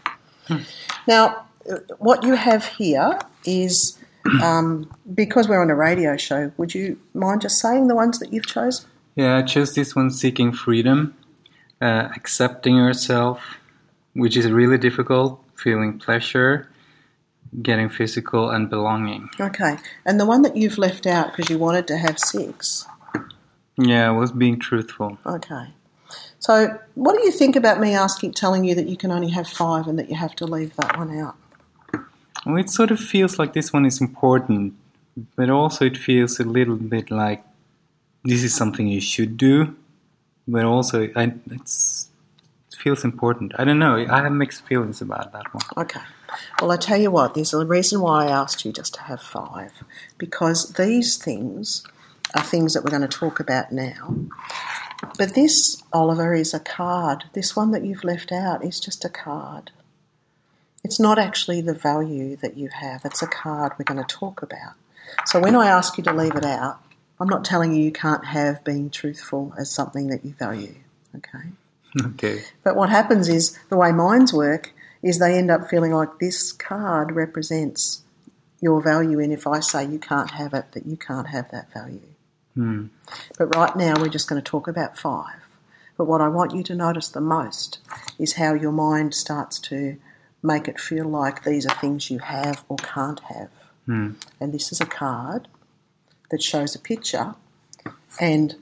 Now, 1.07 1.47
uh, 1.69 1.79
what 1.97 2.23
you 2.23 2.35
have 2.35 2.65
here 2.65 3.19
is 3.43 3.96
um, 4.43 4.91
because 5.13 5.47
we're 5.47 5.61
on 5.61 5.69
a 5.69 5.75
radio 5.75 6.17
show, 6.17 6.51
would 6.57 6.73
you 6.73 6.99
mind 7.13 7.41
just 7.41 7.59
saying 7.59 7.87
the 7.87 7.95
ones 7.95 8.19
that 8.19 8.33
you've 8.33 8.45
chosen? 8.45 8.89
Yeah, 9.15 9.37
I 9.37 9.41
chose 9.41 9.73
this 9.73 9.95
one, 9.95 10.11
seeking 10.11 10.51
freedom, 10.51 11.15
uh, 11.81 12.09
accepting 12.15 12.75
yourself, 12.75 13.41
which 14.13 14.37
is 14.37 14.51
really 14.51 14.77
difficult, 14.77 15.43
feeling 15.55 15.97
pleasure, 15.97 16.69
getting 17.61 17.89
physical, 17.89 18.49
and 18.49 18.69
belonging. 18.69 19.29
Okay, 19.39 19.77
and 20.05 20.19
the 20.19 20.25
one 20.25 20.43
that 20.43 20.55
you've 20.55 20.77
left 20.77 21.07
out 21.07 21.35
because 21.35 21.49
you 21.49 21.57
wanted 21.57 21.87
to 21.87 21.97
have 21.97 22.19
six. 22.19 22.85
Yeah, 23.77 24.07
I 24.07 24.11
was 24.11 24.31
being 24.31 24.59
truthful. 24.59 25.17
Okay. 25.25 25.73
So, 26.39 26.79
what 26.95 27.17
do 27.17 27.23
you 27.23 27.31
think 27.31 27.55
about 27.55 27.79
me 27.79 27.93
asking, 27.93 28.33
telling 28.33 28.63
you 28.63 28.75
that 28.75 28.87
you 28.87 28.97
can 28.97 29.11
only 29.11 29.29
have 29.29 29.47
five 29.47 29.87
and 29.87 29.97
that 29.99 30.09
you 30.09 30.15
have 30.15 30.35
to 30.35 30.45
leave 30.45 30.75
that 30.75 30.97
one 30.97 31.17
out? 31.17 31.35
It 32.55 32.69
sort 32.69 32.91
of 32.91 32.99
feels 32.99 33.37
like 33.37 33.53
this 33.53 33.73
one 33.73 33.85
is 33.85 33.99
important, 33.99 34.73
but 35.35 35.49
also 35.49 35.85
it 35.85 35.97
feels 35.97 36.39
a 36.39 36.43
little 36.43 36.75
bit 36.75 37.11
like 37.11 37.43
this 38.23 38.43
is 38.43 38.55
something 38.55 38.87
you 38.87 39.01
should 39.01 39.37
do, 39.37 39.75
but 40.47 40.63
also 40.63 41.09
I, 41.15 41.33
it 41.51 42.07
feels 42.77 43.03
important. 43.03 43.53
I 43.57 43.63
don't 43.63 43.79
know. 43.79 44.05
I 44.09 44.21
have 44.21 44.31
mixed 44.31 44.65
feelings 44.65 45.01
about 45.01 45.31
that 45.33 45.53
one. 45.53 45.63
Okay. 45.77 46.01
Well, 46.61 46.71
I 46.71 46.77
tell 46.77 46.97
you 46.97 47.09
what, 47.09 47.33
there's 47.33 47.53
a 47.53 47.65
reason 47.65 48.01
why 48.01 48.25
I 48.25 48.31
asked 48.31 48.65
you 48.65 48.71
just 48.71 48.93
to 48.95 49.01
have 49.01 49.21
five, 49.21 49.71
because 50.17 50.73
these 50.73 51.17
things 51.17 51.83
are 52.35 52.43
things 52.43 52.73
that 52.73 52.83
we're 52.83 52.91
going 52.91 53.01
to 53.01 53.07
talk 53.07 53.39
about 53.39 53.71
now. 53.71 54.15
But 55.17 55.35
this, 55.35 55.81
Oliver, 55.93 56.33
is 56.33 56.53
a 56.53 56.59
card. 56.59 57.23
This 57.33 57.55
one 57.55 57.71
that 57.71 57.85
you've 57.85 58.03
left 58.03 58.31
out 58.31 58.63
is 58.63 58.79
just 58.79 59.05
a 59.05 59.09
card. 59.09 59.71
It's 60.87 61.01
not 61.01 61.19
actually 61.19 61.59
the 61.59 61.73
value 61.73 62.37
that 62.37 62.55
you 62.55 62.69
have, 62.69 63.01
it's 63.03 63.21
a 63.21 63.27
card 63.27 63.73
we're 63.77 63.83
going 63.83 64.01
to 64.01 64.15
talk 64.15 64.41
about. 64.41 64.75
So 65.25 65.37
when 65.37 65.53
I 65.53 65.67
ask 65.67 65.97
you 65.97 66.03
to 66.05 66.13
leave 66.13 66.37
it 66.37 66.45
out, 66.45 66.81
I'm 67.19 67.27
not 67.27 67.43
telling 67.43 67.73
you 67.75 67.83
you 67.83 67.91
can't 67.91 68.23
have 68.23 68.63
being 68.63 68.89
truthful 68.89 69.53
as 69.59 69.69
something 69.69 70.07
that 70.07 70.23
you 70.23 70.31
value. 70.31 70.75
Okay? 71.13 71.49
Okay. 72.05 72.43
But 72.63 72.77
what 72.77 72.89
happens 72.89 73.27
is 73.27 73.59
the 73.69 73.75
way 73.75 73.91
minds 73.91 74.31
work 74.31 74.71
is 75.01 75.19
they 75.19 75.37
end 75.37 75.51
up 75.51 75.69
feeling 75.69 75.91
like 75.91 76.19
this 76.19 76.53
card 76.53 77.11
represents 77.11 78.03
your 78.61 78.81
value, 78.81 79.19
and 79.19 79.33
if 79.33 79.45
I 79.45 79.59
say 79.59 79.85
you 79.85 79.99
can't 79.99 80.31
have 80.31 80.53
it, 80.53 80.71
that 80.71 80.85
you 80.85 80.95
can't 80.95 81.27
have 81.27 81.49
that 81.51 81.73
value. 81.73 82.07
Hmm. 82.53 82.87
But 83.37 83.55
right 83.55 83.75
now 83.75 83.95
we're 83.97 84.09
just 84.09 84.29
going 84.29 84.41
to 84.41 84.51
talk 84.51 84.67
about 84.67 84.97
five. 84.97 85.41
But 85.97 86.05
what 86.05 86.21
I 86.21 86.27
want 86.27 86.53
you 86.53 86.61
to 86.63 86.75
notice 86.75 87.09
the 87.09 87.21
most 87.21 87.79
is 88.19 88.33
how 88.33 88.53
your 88.53 88.73
mind 88.73 89.15
starts 89.15 89.59
to 89.61 89.97
make 90.43 90.67
it 90.67 90.79
feel 90.79 91.07
like 91.07 91.43
these 91.43 91.65
are 91.65 91.75
things 91.75 92.09
you 92.09 92.19
have 92.19 92.63
or 92.69 92.77
can't 92.77 93.19
have. 93.21 93.49
Hmm. 93.85 94.11
And 94.39 94.53
this 94.53 94.71
is 94.71 94.81
a 94.81 94.85
card 94.85 95.47
that 96.29 96.43
shows 96.43 96.75
a 96.75 96.79
picture, 96.79 97.35
and 98.19 98.55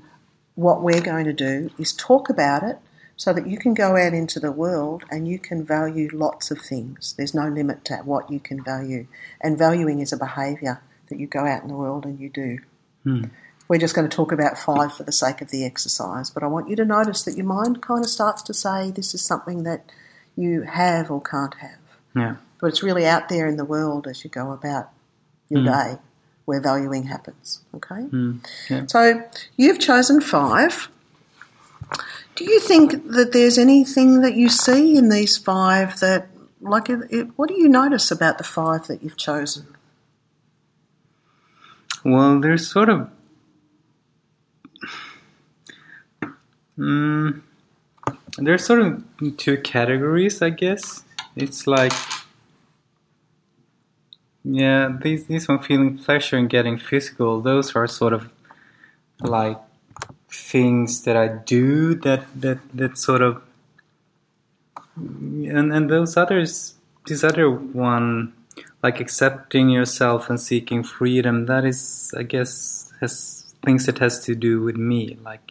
what 0.55 0.81
we're 0.81 1.01
going 1.01 1.25
to 1.25 1.33
do 1.33 1.69
is 1.77 1.93
talk 1.93 2.29
about 2.29 2.63
it 2.63 2.79
so 3.17 3.33
that 3.33 3.47
you 3.47 3.57
can 3.57 3.73
go 3.73 3.95
out 3.95 4.13
into 4.13 4.39
the 4.39 4.51
world 4.51 5.03
and 5.09 5.27
you 5.27 5.39
can 5.39 5.63
value 5.63 6.09
lots 6.11 6.51
of 6.51 6.59
things. 6.59 7.13
There's 7.17 7.33
no 7.33 7.47
limit 7.47 7.85
to 7.85 7.97
what 7.97 8.29
you 8.29 8.39
can 8.39 8.63
value. 8.63 9.07
And 9.41 9.57
valuing 9.57 9.99
is 9.99 10.11
a 10.11 10.17
behaviour 10.17 10.81
that 11.09 11.19
you 11.19 11.27
go 11.27 11.45
out 11.45 11.61
in 11.61 11.69
the 11.69 11.75
world 11.75 12.05
and 12.05 12.19
you 12.19 12.29
do. 12.29 12.59
Hmm. 13.03 13.25
We're 13.67 13.79
just 13.79 13.95
going 13.95 14.07
to 14.07 14.15
talk 14.15 14.31
about 14.31 14.59
five 14.59 14.93
for 14.93 15.03
the 15.03 15.11
sake 15.11 15.41
of 15.41 15.49
the 15.49 15.65
exercise, 15.65 16.29
but 16.29 16.43
I 16.43 16.47
want 16.47 16.69
you 16.69 16.75
to 16.75 16.85
notice 16.85 17.23
that 17.23 17.35
your 17.35 17.47
mind 17.47 17.81
kind 17.81 18.03
of 18.03 18.11
starts 18.11 18.43
to 18.43 18.53
say 18.53 18.91
this 18.91 19.15
is 19.15 19.25
something 19.25 19.63
that 19.63 19.91
you 20.35 20.61
have 20.63 21.09
or 21.11 21.21
can't 21.21 21.53
have. 21.55 21.79
Yeah. 22.15 22.35
But 22.59 22.67
it's 22.67 22.83
really 22.83 23.05
out 23.05 23.29
there 23.29 23.47
in 23.47 23.57
the 23.57 23.65
world 23.65 24.07
as 24.07 24.23
you 24.23 24.29
go 24.29 24.51
about 24.51 24.89
your 25.49 25.61
Mm. 25.61 25.65
day 25.95 26.01
where 26.45 26.61
valuing 26.61 27.03
happens. 27.03 27.61
Okay? 27.73 28.01
Hmm. 28.03 28.37
Yeah. 28.69 28.85
So 28.87 29.23
you've 29.57 29.79
chosen 29.79 30.21
five. 30.21 30.89
Do 32.35 32.43
you 32.43 32.59
think 32.59 33.07
that 33.11 33.31
there's 33.31 33.57
anything 33.57 34.21
that 34.21 34.35
you 34.35 34.49
see 34.49 34.97
in 34.97 35.09
these 35.09 35.37
five 35.37 35.99
that, 36.01 36.27
like, 36.61 36.89
it, 36.89 36.99
it, 37.09 37.27
what 37.37 37.47
do 37.49 37.55
you 37.55 37.69
notice 37.69 38.11
about 38.11 38.37
the 38.37 38.43
five 38.43 38.87
that 38.87 39.01
you've 39.03 39.17
chosen? 39.17 39.67
Well, 42.03 42.39
there's 42.39 42.69
sort 42.69 42.89
of. 42.89 43.09
Mm, 46.77 47.41
there's 48.37 48.65
sort 48.65 48.81
of 48.81 49.03
two 49.37 49.57
categories, 49.57 50.41
I 50.41 50.49
guess. 50.49 51.03
It's 51.35 51.67
like. 51.67 51.93
Yeah, 54.43 54.95
these 55.01 55.25
these 55.25 55.47
one 55.47 55.59
feeling 55.59 55.97
pleasure 55.97 56.37
and 56.37 56.47
getting 56.47 56.77
physical. 56.77 57.41
Those 57.41 57.75
are 57.75 57.87
sort 57.87 58.13
of 58.13 58.29
like 59.19 59.57
things 60.29 61.03
that 61.03 61.15
I 61.17 61.27
do 61.27 61.95
that 61.95 62.25
that 62.39 62.59
that 62.73 62.97
sort 62.97 63.21
of 63.21 63.41
and 64.97 65.73
and 65.73 65.89
those 65.89 66.15
others 66.17 66.75
this 67.07 67.23
other 67.23 67.49
one 67.49 68.33
like 68.81 68.99
accepting 68.99 69.69
yourself 69.69 70.29
and 70.29 70.39
seeking 70.39 70.83
freedom 70.83 71.45
that 71.47 71.65
is 71.65 72.13
i 72.17 72.23
guess 72.23 72.91
has 73.01 73.53
things 73.65 73.85
that 73.85 73.99
has 73.99 74.23
to 74.23 74.35
do 74.35 74.61
with 74.61 74.77
me 74.77 75.17
like 75.23 75.44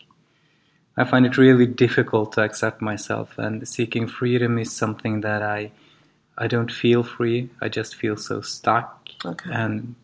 i 0.96 1.04
find 1.04 1.26
it 1.26 1.36
really 1.36 1.66
difficult 1.66 2.32
to 2.32 2.42
accept 2.42 2.80
myself 2.80 3.38
and 3.38 3.66
seeking 3.66 4.06
freedom 4.06 4.58
is 4.58 4.72
something 4.72 5.20
that 5.20 5.42
i 5.42 5.70
I 6.36 6.46
don't 6.46 6.70
feel 6.70 7.02
free. 7.02 7.50
I 7.60 7.68
just 7.68 7.94
feel 7.94 8.16
so 8.16 8.40
stuck. 8.40 9.08
Okay. 9.24 9.50
And 9.52 9.94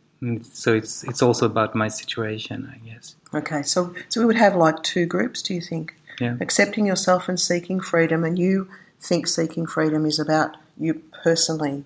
so 0.43 0.75
it's 0.75 1.03
it's 1.05 1.23
also 1.23 1.47
about 1.47 1.75
my 1.75 1.89
situation, 1.89 2.73
I 2.73 2.89
guess. 2.89 3.17
Okay, 3.35 3.63
so 3.63 3.95
so 4.09 4.21
we 4.21 4.27
would 4.27 4.37
have 4.37 4.55
like 4.55 4.83
two 4.83 5.07
groups. 5.07 5.43
Do 5.43 5.55
you 5.55 5.61
think? 5.61 5.95
Yeah. 6.21 6.37
Accepting 6.41 6.87
yourself 6.87 7.29
and 7.29 7.41
seeking 7.41 7.81
freedom, 7.81 8.25
and 8.25 8.39
you 8.39 8.69
think 9.01 9.27
seeking 9.27 9.67
freedom 9.67 10.05
is 10.07 10.19
about 10.19 10.57
you 10.79 11.03
personally. 11.25 11.85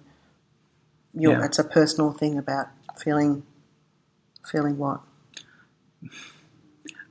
Your, 1.15 1.39
Yeah. 1.39 1.45
It's 1.45 1.61
a 1.61 1.65
personal 1.65 2.13
thing 2.13 2.37
about 2.37 2.69
feeling, 2.97 3.45
feeling 4.45 4.79
what? 4.79 5.01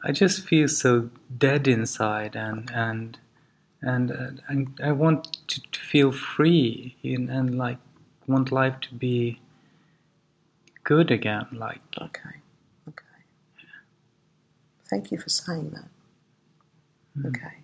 I 0.04 0.12
just 0.12 0.46
feel 0.46 0.68
so 0.68 1.10
dead 1.38 1.68
inside, 1.68 2.36
and 2.36 2.70
and 2.74 3.18
and 3.82 4.12
uh, 4.12 4.42
and 4.48 4.80
I 4.84 4.92
want 4.92 5.38
to, 5.48 5.62
to 5.62 5.80
feel 5.80 6.12
free 6.12 6.96
and, 7.04 7.30
and 7.30 7.58
like 7.58 7.78
want 8.28 8.52
life 8.52 8.80
to 8.82 8.96
be 8.96 9.40
good 10.84 11.12
again. 11.12 11.48
Like 11.52 11.82
Okay, 11.98 12.42
okay. 12.90 13.24
Thank 14.90 15.12
you 15.12 15.18
for 15.18 15.30
saying 15.30 15.72
that. 15.72 17.28
Okay. 17.28 17.58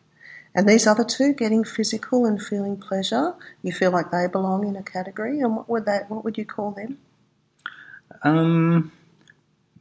And 0.56 0.68
these 0.68 0.88
other 0.88 1.04
two, 1.04 1.34
getting 1.34 1.64
physical 1.64 2.26
and 2.26 2.42
feeling 2.42 2.76
pleasure, 2.76 3.36
you 3.62 3.72
feel 3.72 3.92
like 3.92 4.10
they 4.10 4.28
belong 4.28 4.68
in 4.68 4.76
a 4.76 4.84
category, 4.84 5.40
and 5.40 5.56
what 5.56 5.70
would 5.70 5.86
that? 5.86 6.10
What 6.10 6.24
would 6.24 6.38
you 6.38 6.46
call 6.46 6.72
them? 6.72 6.98
um, 8.24 8.92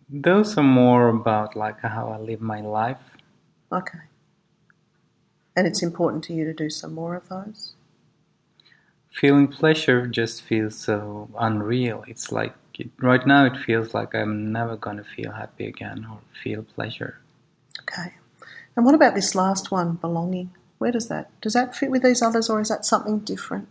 those 0.08 0.56
are 0.56 0.62
more 0.62 1.08
about 1.08 1.56
like 1.56 1.80
how 1.80 2.08
I 2.08 2.18
live 2.18 2.40
my 2.40 2.60
life. 2.60 2.98
Okay. 3.72 3.98
And 5.56 5.66
it's 5.66 5.82
important 5.82 6.24
to 6.24 6.32
you 6.32 6.44
to 6.44 6.54
do 6.54 6.70
some 6.70 6.94
more 6.94 7.14
of 7.16 7.28
those. 7.28 7.74
Feeling 9.10 9.48
pleasure 9.48 10.06
just 10.06 10.42
feels 10.42 10.76
so 10.78 11.28
unreal. 11.38 12.04
It's 12.06 12.30
like 12.30 12.54
it, 12.78 12.90
right 12.98 13.26
now 13.26 13.44
it 13.44 13.56
feels 13.56 13.92
like 13.92 14.14
I'm 14.14 14.52
never 14.52 14.76
gonna 14.76 15.02
feel 15.04 15.32
happy 15.32 15.66
again 15.66 16.06
or 16.10 16.20
feel 16.42 16.62
pleasure. 16.62 17.18
Okay. 17.82 18.14
And 18.76 18.86
what 18.86 18.94
about 18.94 19.16
this 19.16 19.34
last 19.34 19.72
one, 19.72 19.94
belonging? 19.94 20.50
Where 20.78 20.92
does 20.92 21.08
that 21.08 21.30
does 21.40 21.54
that 21.54 21.74
fit 21.74 21.90
with 21.90 22.02
these 22.04 22.22
others, 22.22 22.48
or 22.48 22.60
is 22.60 22.68
that 22.68 22.84
something 22.84 23.18
different? 23.18 23.66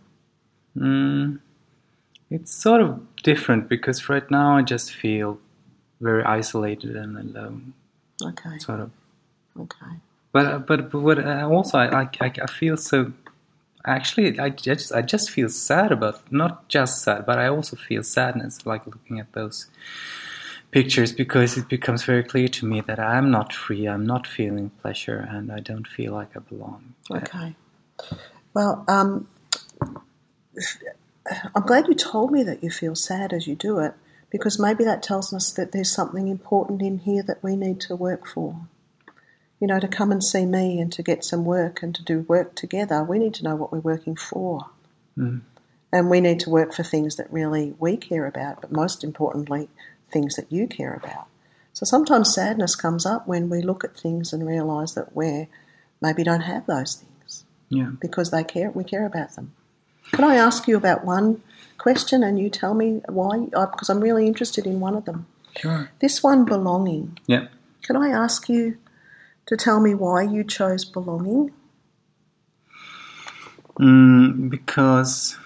Mm, 0.76 1.40
it's 2.30 2.52
sort 2.52 2.82
of 2.82 3.02
different 3.24 3.70
because 3.70 4.10
right 4.10 4.30
now 4.30 4.58
I 4.58 4.62
just 4.64 4.94
feel 4.94 5.40
very 6.02 6.24
isolated 6.24 6.96
and 6.98 7.18
alone, 7.18 7.74
Okay. 8.22 8.60
sort 8.60 8.82
of. 8.82 8.92
Okay. 9.60 9.96
But 10.32 10.68
but 10.68 10.92
but 10.92 11.02
what 11.02 11.20
uh, 11.20 11.48
also 11.50 11.78
I, 11.78 12.02
I 12.02 12.10
I 12.22 12.32
I 12.44 12.48
feel 12.48 12.78
so. 12.78 13.14
Actually, 13.86 14.38
I 14.40 14.50
just 14.50 14.92
I 14.92 15.02
just 15.02 15.30
feel 15.30 15.50
sad 15.50 15.92
about 15.92 16.32
not 16.32 16.68
just 16.68 17.04
sad, 17.04 17.26
but 17.26 17.40
I 17.40 17.48
also 17.48 17.76
feel 17.78 18.04
sadness 18.04 18.66
like 18.66 18.86
looking 18.86 19.20
at 19.20 19.32
those 19.34 19.68
pictures 20.72 21.14
because 21.14 21.58
it 21.58 21.70
becomes 21.70 22.04
very 22.04 22.24
clear 22.24 22.50
to 22.50 22.66
me 22.66 22.82
that 22.82 23.00
I'm 23.00 23.32
not 23.32 23.54
free. 23.54 23.88
I'm 23.88 24.06
not 24.06 24.28
feeling 24.28 24.70
pleasure, 24.82 25.26
and 25.30 25.52
I 25.52 25.60
don't 25.62 25.88
feel 25.88 26.14
like 26.14 26.36
I 26.36 26.40
belong. 26.40 26.94
Okay. 27.10 27.56
Well, 28.54 28.84
um, 28.88 29.28
I'm 31.56 31.64
glad 31.64 31.88
you 31.88 31.94
told 31.94 32.32
me 32.32 32.44
that 32.44 32.64
you 32.64 32.70
feel 32.70 32.96
sad 32.96 33.32
as 33.34 33.48
you 33.48 33.56
do 33.56 33.80
it, 33.80 33.94
because 34.30 34.60
maybe 34.60 34.84
that 34.84 35.02
tells 35.02 35.34
us 35.34 35.52
that 35.54 35.72
there's 35.72 35.92
something 35.92 36.28
important 36.28 36.82
in 36.82 37.00
here 37.00 37.24
that 37.24 37.42
we 37.42 37.56
need 37.56 37.80
to 37.82 37.96
work 37.96 38.28
for. 38.28 38.68
You 39.60 39.68
know, 39.68 39.80
to 39.80 39.88
come 39.88 40.12
and 40.12 40.24
see 40.24 40.46
me 40.46 40.80
and 40.80 40.92
to 40.94 41.02
get 41.02 41.24
some 41.24 41.44
work 41.44 41.82
and 41.82 41.94
to 41.96 42.04
do 42.04 42.22
work 42.22 42.56
together, 42.56 43.04
we 43.04 43.18
need 43.18 43.34
to 43.36 43.44
know 43.44 43.56
what 43.56 43.72
we're 43.72 43.80
working 43.80 44.16
for. 44.16 44.68
Mm. 45.18 45.42
And 45.92 46.10
we 46.10 46.22
need 46.22 46.40
to 46.42 46.50
work 46.50 46.74
for 46.74 46.84
things 46.84 47.16
that 47.16 47.32
really 47.32 47.74
we 47.80 47.98
care 47.98 48.28
about, 48.28 48.62
but 48.62 48.72
most 48.72 49.04
importantly, 49.04 49.70
things 50.12 50.36
that 50.36 50.52
you 50.52 50.68
care 50.68 50.94
about. 50.94 51.28
So 51.74 51.86
sometimes 51.86 52.34
sadness 52.34 52.76
comes 52.76 53.06
up 53.06 53.28
when 53.28 53.50
we 53.50 53.62
look 53.62 53.84
at 53.84 53.98
things 53.98 54.34
and 54.34 54.46
realise 54.46 54.94
that 54.94 55.16
we 55.16 55.48
maybe 56.02 56.24
don't 56.24 56.42
have 56.42 56.66
those 56.66 56.96
things 56.96 57.46
Yeah. 57.70 57.92
because 58.00 58.32
they 58.32 58.44
care. 58.44 58.70
We 58.72 58.84
care 58.84 59.06
about 59.06 59.36
them. 59.36 59.54
Can 60.12 60.24
I 60.24 60.36
ask 60.36 60.68
you 60.68 60.78
about 60.78 61.06
one 61.06 61.42
question 61.78 62.24
and 62.24 62.40
you 62.40 62.50
tell 62.50 62.74
me 62.74 63.02
why? 63.08 63.46
Because 63.52 63.90
I'm 63.90 64.02
really 64.02 64.28
interested 64.28 64.66
in 64.66 64.80
one 64.80 64.96
of 64.96 65.06
them. 65.06 65.26
Sure. 65.58 65.90
This 66.00 66.22
one, 66.22 66.46
belonging. 66.46 67.18
Yeah. 67.28 67.48
Can 67.82 67.96
I 67.96 68.10
ask 68.10 68.50
you 68.50 68.78
to 69.48 69.58
tell 69.58 69.80
me 69.80 69.96
why 69.96 70.22
you 70.24 70.44
chose 70.44 70.86
belonging? 70.86 71.52
Mm, 73.80 74.50
because 74.50 75.38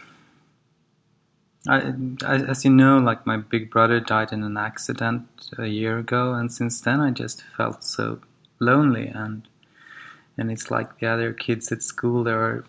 I, 1.67 1.93
I, 2.25 2.35
as 2.37 2.65
you 2.65 2.71
know, 2.71 2.97
like 2.97 3.25
my 3.25 3.37
big 3.37 3.69
brother 3.69 3.99
died 3.99 4.31
in 4.31 4.43
an 4.43 4.57
accident 4.57 5.27
a 5.57 5.67
year 5.67 5.99
ago, 5.99 6.33
and 6.33 6.51
since 6.51 6.81
then 6.81 6.99
I 6.99 7.11
just 7.11 7.43
felt 7.55 7.83
so 7.83 8.19
lonely, 8.59 9.07
and 9.07 9.47
and 10.37 10.51
it's 10.51 10.71
like 10.71 10.99
the 10.99 11.07
other 11.07 11.33
kids 11.33 11.71
at 11.71 11.83
school 11.83 12.23
they 12.23 12.31
are 12.31 12.65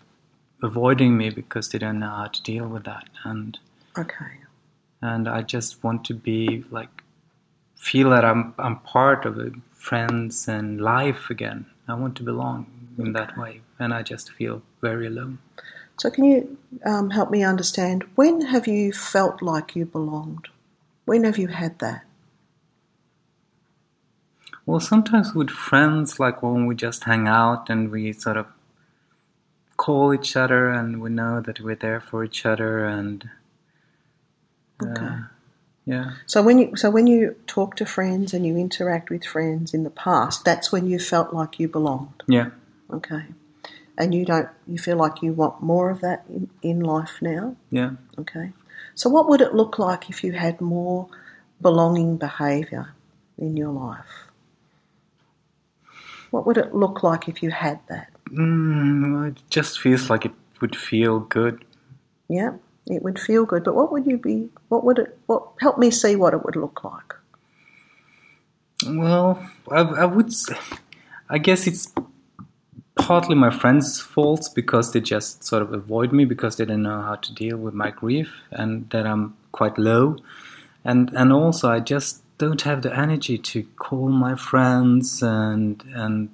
avoiding 0.61 1.17
me 1.17 1.29
because 1.29 1.69
they 1.69 1.79
don't 1.79 1.99
know 1.99 2.09
how 2.09 2.27
to 2.27 2.43
deal 2.43 2.67
with 2.67 2.83
that, 2.83 3.05
and 3.23 3.57
Okay. 3.97 4.41
and 5.01 5.27
I 5.27 5.41
just 5.41 5.83
want 5.83 6.05
to 6.05 6.13
be 6.13 6.63
like 6.69 7.03
feel 7.75 8.11
that 8.11 8.25
I'm 8.25 8.53
I'm 8.59 8.79
part 8.79 9.25
of 9.25 9.39
it, 9.39 9.53
friends 9.83 10.47
and 10.47 10.79
life 10.79 11.29
again. 11.29 11.65
I 11.89 11.95
want 11.95 12.15
to 12.17 12.23
belong 12.23 12.67
in 12.97 13.13
that 13.13 13.37
way, 13.37 13.61
and 13.79 13.93
I 13.93 14.01
just 14.01 14.31
feel 14.31 14.61
very 14.81 15.07
alone. 15.07 15.39
So, 15.99 16.09
can 16.09 16.23
you 16.23 16.57
um, 16.85 17.09
help 17.11 17.29
me 17.31 17.43
understand 17.43 18.05
when 18.15 18.41
have 18.41 18.67
you 18.67 18.93
felt 18.93 19.41
like 19.41 19.75
you 19.75 19.85
belonged? 19.85 20.47
When 21.05 21.25
have 21.25 21.37
you 21.37 21.49
had 21.49 21.79
that? 21.79 22.05
Well, 24.65 24.79
sometimes 24.79 25.33
with 25.33 25.49
friends, 25.49 26.19
like 26.19 26.41
when 26.41 26.65
we 26.67 26.75
just 26.75 27.03
hang 27.03 27.27
out 27.27 27.69
and 27.69 27.91
we 27.91 28.13
sort 28.13 28.37
of 28.37 28.47
call 29.75 30.13
each 30.13 30.37
other 30.37 30.69
and 30.69 31.01
we 31.01 31.09
know 31.09 31.41
that 31.41 31.59
we're 31.59 31.75
there 31.75 31.99
for 31.99 32.23
each 32.23 32.45
other 32.45 32.85
and 32.85 33.29
uh, 34.81 34.85
Okay. 34.89 35.15
Yeah, 35.85 36.11
So 36.25 36.41
when 36.41 36.59
you 36.59 36.75
so 36.75 36.89
when 36.89 37.07
you 37.07 37.35
talk 37.47 37.75
to 37.75 37.85
friends 37.85 38.33
and 38.33 38.45
you 38.45 38.55
interact 38.57 39.09
with 39.09 39.25
friends 39.25 39.73
in 39.73 39.83
the 39.83 39.89
past, 39.89 40.45
that's 40.45 40.71
when 40.71 40.87
you 40.87 40.97
felt 40.99 41.33
like 41.33 41.59
you 41.59 41.67
belonged. 41.67 42.23
yeah. 42.27 42.49
Okay. 42.89 43.23
And 43.97 44.13
you 44.15 44.23
don't 44.25 44.49
you 44.67 44.77
feel 44.77 44.97
like 44.97 45.21
you 45.21 45.33
want 45.33 45.61
more 45.61 45.89
of 45.89 45.99
that 46.01 46.23
in, 46.29 46.49
in 46.61 46.79
life 46.79 47.17
now? 47.21 47.55
Yeah. 47.69 47.91
Okay. 48.17 48.51
So 48.95 49.09
what 49.09 49.27
would 49.29 49.41
it 49.41 49.53
look 49.53 49.77
like 49.77 50.09
if 50.09 50.23
you 50.23 50.31
had 50.33 50.61
more 50.61 51.07
belonging 51.61 52.17
behaviour 52.17 52.93
in 53.37 53.57
your 53.57 53.71
life? 53.71 54.29
What 56.31 56.45
would 56.47 56.57
it 56.57 56.73
look 56.73 57.03
like 57.03 57.27
if 57.27 57.43
you 57.43 57.51
had 57.51 57.79
that? 57.89 58.09
Mm, 58.29 59.29
it 59.31 59.41
just 59.49 59.79
feels 59.79 60.09
like 60.09 60.25
it 60.25 60.31
would 60.61 60.75
feel 60.75 61.19
good. 61.19 61.63
Yeah, 62.27 62.53
it 62.87 63.01
would 63.01 63.19
feel 63.19 63.45
good. 63.45 63.63
But 63.63 63.75
what 63.75 63.91
would 63.91 64.05
you 64.05 64.17
be? 64.17 64.49
What 64.69 64.83
would 64.83 64.99
it? 64.99 65.17
What 65.27 65.43
help 65.59 65.77
me 65.77 65.91
see 65.91 66.15
what 66.15 66.33
it 66.33 66.43
would 66.43 66.55
look 66.55 66.83
like? 66.83 67.13
Well, 68.85 69.43
I, 69.71 69.81
I 69.81 70.05
would. 70.05 70.33
I 71.29 71.37
guess 71.37 71.67
it's 71.67 71.91
partly 72.95 73.35
my 73.35 73.49
friends' 73.49 73.99
faults 73.99 74.49
because 74.49 74.91
they 74.91 74.99
just 74.99 75.43
sort 75.43 75.61
of 75.61 75.73
avoid 75.73 76.11
me 76.11 76.25
because 76.25 76.57
they 76.57 76.65
don't 76.65 76.83
know 76.83 77.01
how 77.01 77.15
to 77.15 77.33
deal 77.33 77.57
with 77.57 77.73
my 77.73 77.91
grief 77.91 78.31
and 78.51 78.89
that 78.91 79.07
I'm 79.07 79.35
quite 79.51 79.77
low, 79.77 80.17
and 80.83 81.09
and 81.13 81.31
also 81.31 81.69
I 81.69 81.79
just 81.79 82.21
don't 82.37 82.61
have 82.63 82.81
the 82.81 82.93
energy 82.97 83.37
to 83.37 83.63
call 83.77 84.09
my 84.09 84.35
friends 84.35 85.21
and 85.23 85.83
and 85.95 86.29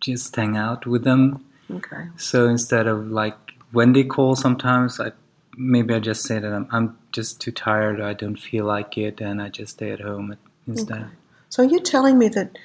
just 0.00 0.36
hang 0.36 0.56
out 0.56 0.86
with 0.86 1.04
them. 1.04 1.44
Okay. 1.70 2.08
So 2.16 2.46
instead 2.46 2.86
of 2.86 3.10
like 3.10 3.36
when 3.72 3.94
they 3.94 4.04
call, 4.04 4.36
sometimes 4.36 5.00
I 5.00 5.12
maybe 5.56 5.94
I 5.94 6.00
just 6.00 6.22
say 6.22 6.38
that 6.38 6.52
I'm 6.52 6.68
I'm 6.70 6.98
just 7.12 7.40
too 7.40 7.52
tired. 7.52 8.00
I 8.00 8.14
don't 8.14 8.36
feel 8.36 8.64
like 8.64 8.98
it, 8.98 9.20
and 9.20 9.40
I 9.40 9.48
just 9.48 9.74
stay 9.74 9.90
at 9.90 10.00
home 10.00 10.36
instead. 10.66 11.10
So 11.48 11.62
you're 11.62 11.80
telling 11.80 12.18
me 12.18 12.28
that 12.28 12.58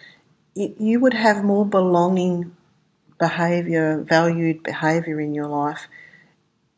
you 0.55 0.99
would 0.99 1.13
have 1.13 1.43
more 1.43 1.65
belonging 1.65 2.55
behaviour, 3.19 4.01
valued 4.01 4.63
behaviour 4.63 5.19
in 5.19 5.35
your 5.35 5.47
life 5.47 5.87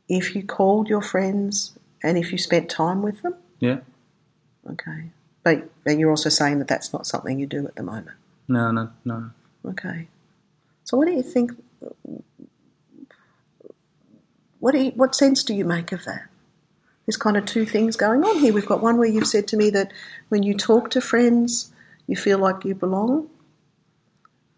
if 0.10 0.36
you 0.36 0.44
called 0.44 0.90
your 0.90 1.02
friends 1.02 1.74
and 2.04 2.18
if 2.18 2.32
you 2.32 2.38
spent 2.38 2.70
time 2.70 3.02
with 3.02 3.22
them? 3.22 3.36
Yeah. 3.60 3.80
Okay. 4.70 5.12
But, 5.44 5.70
but 5.86 5.98
you're 5.98 6.10
also 6.10 6.30
saying 6.30 6.60
that 6.60 6.68
that's 6.68 6.92
not 6.92 7.08
something 7.08 7.40
you 7.40 7.48
do 7.48 7.66
at 7.66 7.76
the 7.76 7.84
moment. 7.84 8.18
No, 8.48 8.72
no, 8.72 8.90
no. 9.06 9.32
Okay. 9.66 10.08
So 10.84 10.98
what 10.98 11.08
do 11.08 11.14
you 11.14 11.24
think? 11.24 11.52
What 14.62 14.76
you, 14.76 14.92
what 14.92 15.14
sense 15.16 15.44
do 15.44 15.54
you 15.54 15.66
make 15.66 15.92
of 15.92 16.06
that? 16.06 16.22
There's 17.06 17.18
kind 17.18 17.36
of 17.36 17.46
two 17.46 17.66
things 17.66 17.96
going 17.98 18.24
on 18.24 18.38
here. 18.38 18.54
We've 18.54 18.66
got 18.66 18.82
one 18.82 18.98
where 18.98 19.10
you've 19.10 19.28
said 19.28 19.48
to 19.50 19.58
me 19.58 19.70
that 19.72 19.92
when 20.30 20.44
you 20.44 20.56
talk 20.56 20.92
to 20.92 21.02
friends, 21.02 21.74
you 22.08 22.16
feel 22.16 22.38
like 22.38 22.64
you 22.64 22.74
belong, 22.74 23.28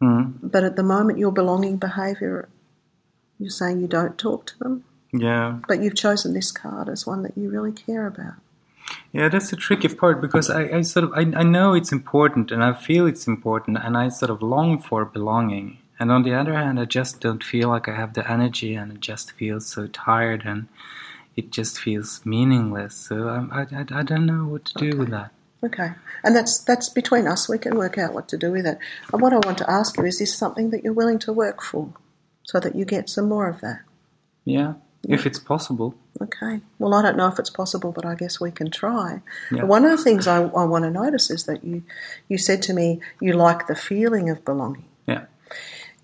Mm. 0.01 0.33
but 0.43 0.65
at 0.65 0.75
the 0.75 0.83
moment 0.83 1.17
your 1.17 1.31
belonging 1.31 1.77
behaviour, 1.77 2.49
you're 3.39 3.49
saying 3.49 3.79
you 3.79 3.87
don't 3.87 4.17
talk 4.17 4.45
to 4.47 4.59
them. 4.59 4.83
Yeah. 5.13 5.59
But 5.65 5.81
you've 5.81 5.95
chosen 5.95 6.33
this 6.33 6.51
card 6.51 6.89
as 6.89 7.07
one 7.07 7.23
that 7.23 7.37
you 7.37 7.49
really 7.49 7.71
care 7.71 8.05
about. 8.05 8.33
Yeah, 9.13 9.29
that's 9.29 9.49
the 9.49 9.55
tricky 9.55 9.87
part 9.87 10.19
because 10.19 10.49
I, 10.49 10.63
I 10.77 10.81
sort 10.81 11.05
of 11.05 11.13
I, 11.13 11.21
I 11.21 11.43
know 11.43 11.73
it's 11.73 11.93
important 11.93 12.51
and 12.51 12.61
I 12.61 12.73
feel 12.73 13.07
it's 13.07 13.27
important 13.27 13.77
and 13.81 13.95
I 13.95 14.09
sort 14.09 14.29
of 14.29 14.41
long 14.41 14.77
for 14.77 15.05
belonging. 15.05 15.77
And 15.99 16.11
on 16.11 16.23
the 16.23 16.33
other 16.33 16.53
hand, 16.55 16.79
I 16.79 16.85
just 16.85 17.21
don't 17.21 17.43
feel 17.43 17.69
like 17.69 17.87
I 17.87 17.95
have 17.95 18.13
the 18.13 18.29
energy 18.29 18.75
and 18.75 18.91
it 18.91 18.99
just 18.99 19.31
feels 19.33 19.67
so 19.67 19.87
tired 19.87 20.43
and 20.45 20.67
it 21.35 21.51
just 21.51 21.79
feels 21.79 22.25
meaningless. 22.25 22.95
So 22.95 23.27
I, 23.29 23.61
I, 23.61 23.85
I 23.99 24.03
don't 24.03 24.25
know 24.25 24.45
what 24.45 24.65
to 24.65 24.73
do 24.75 24.89
Okay. 24.89 24.97
with 24.97 25.09
that. 25.11 25.31
Okay, 25.63 25.91
and 26.25 26.35
that's 26.35 26.59
that's 26.59 26.89
between 26.89 27.25
us. 27.25 27.47
We 27.47 27.57
can 27.57 27.77
work 27.77 27.97
out 27.97 28.13
what 28.13 28.27
to 28.29 28.37
do 28.37 28.51
with 28.51 28.65
it. 28.65 28.77
And 29.13 29.21
what 29.21 29.31
I 29.31 29.37
want 29.37 29.57
to 29.59 29.71
ask 29.71 29.95
you 29.97 30.03
is: 30.03 30.19
This 30.19 30.35
something 30.35 30.71
that 30.71 30.83
you're 30.83 30.91
willing 30.91 31.19
to 31.19 31.31
work 31.31 31.61
for, 31.63 31.93
so 32.43 32.59
that 32.59 32.75
you 32.75 32.83
get 32.83 33.09
some 33.09 33.29
more 33.29 33.47
of 33.47 33.61
that? 33.61 33.79
Yeah, 34.43 34.73
if 35.07 35.25
it's 35.25 35.39
possible. 35.39 35.95
Okay. 36.21 36.59
Well, 36.79 36.93
I 36.93 37.01
don't 37.01 37.15
know 37.15 37.29
if 37.29 37.39
it's 37.39 37.49
possible, 37.49 37.93
but 37.93 38.05
I 38.05 38.15
guess 38.15 38.41
we 38.41 38.51
can 38.51 38.71
try. 38.71 39.21
Yeah. 39.51 39.63
One 39.63 39.85
of 39.85 39.91
the 39.97 40.03
things 40.03 40.27
I, 40.27 40.41
I 40.43 40.65
want 40.65 40.83
to 40.83 40.91
notice 40.91 41.29
is 41.31 41.45
that 41.45 41.63
you 41.63 41.83
you 42.27 42.37
said 42.37 42.61
to 42.63 42.73
me 42.73 42.99
you 43.21 43.31
like 43.31 43.67
the 43.67 43.75
feeling 43.75 44.29
of 44.29 44.43
belonging. 44.43 44.83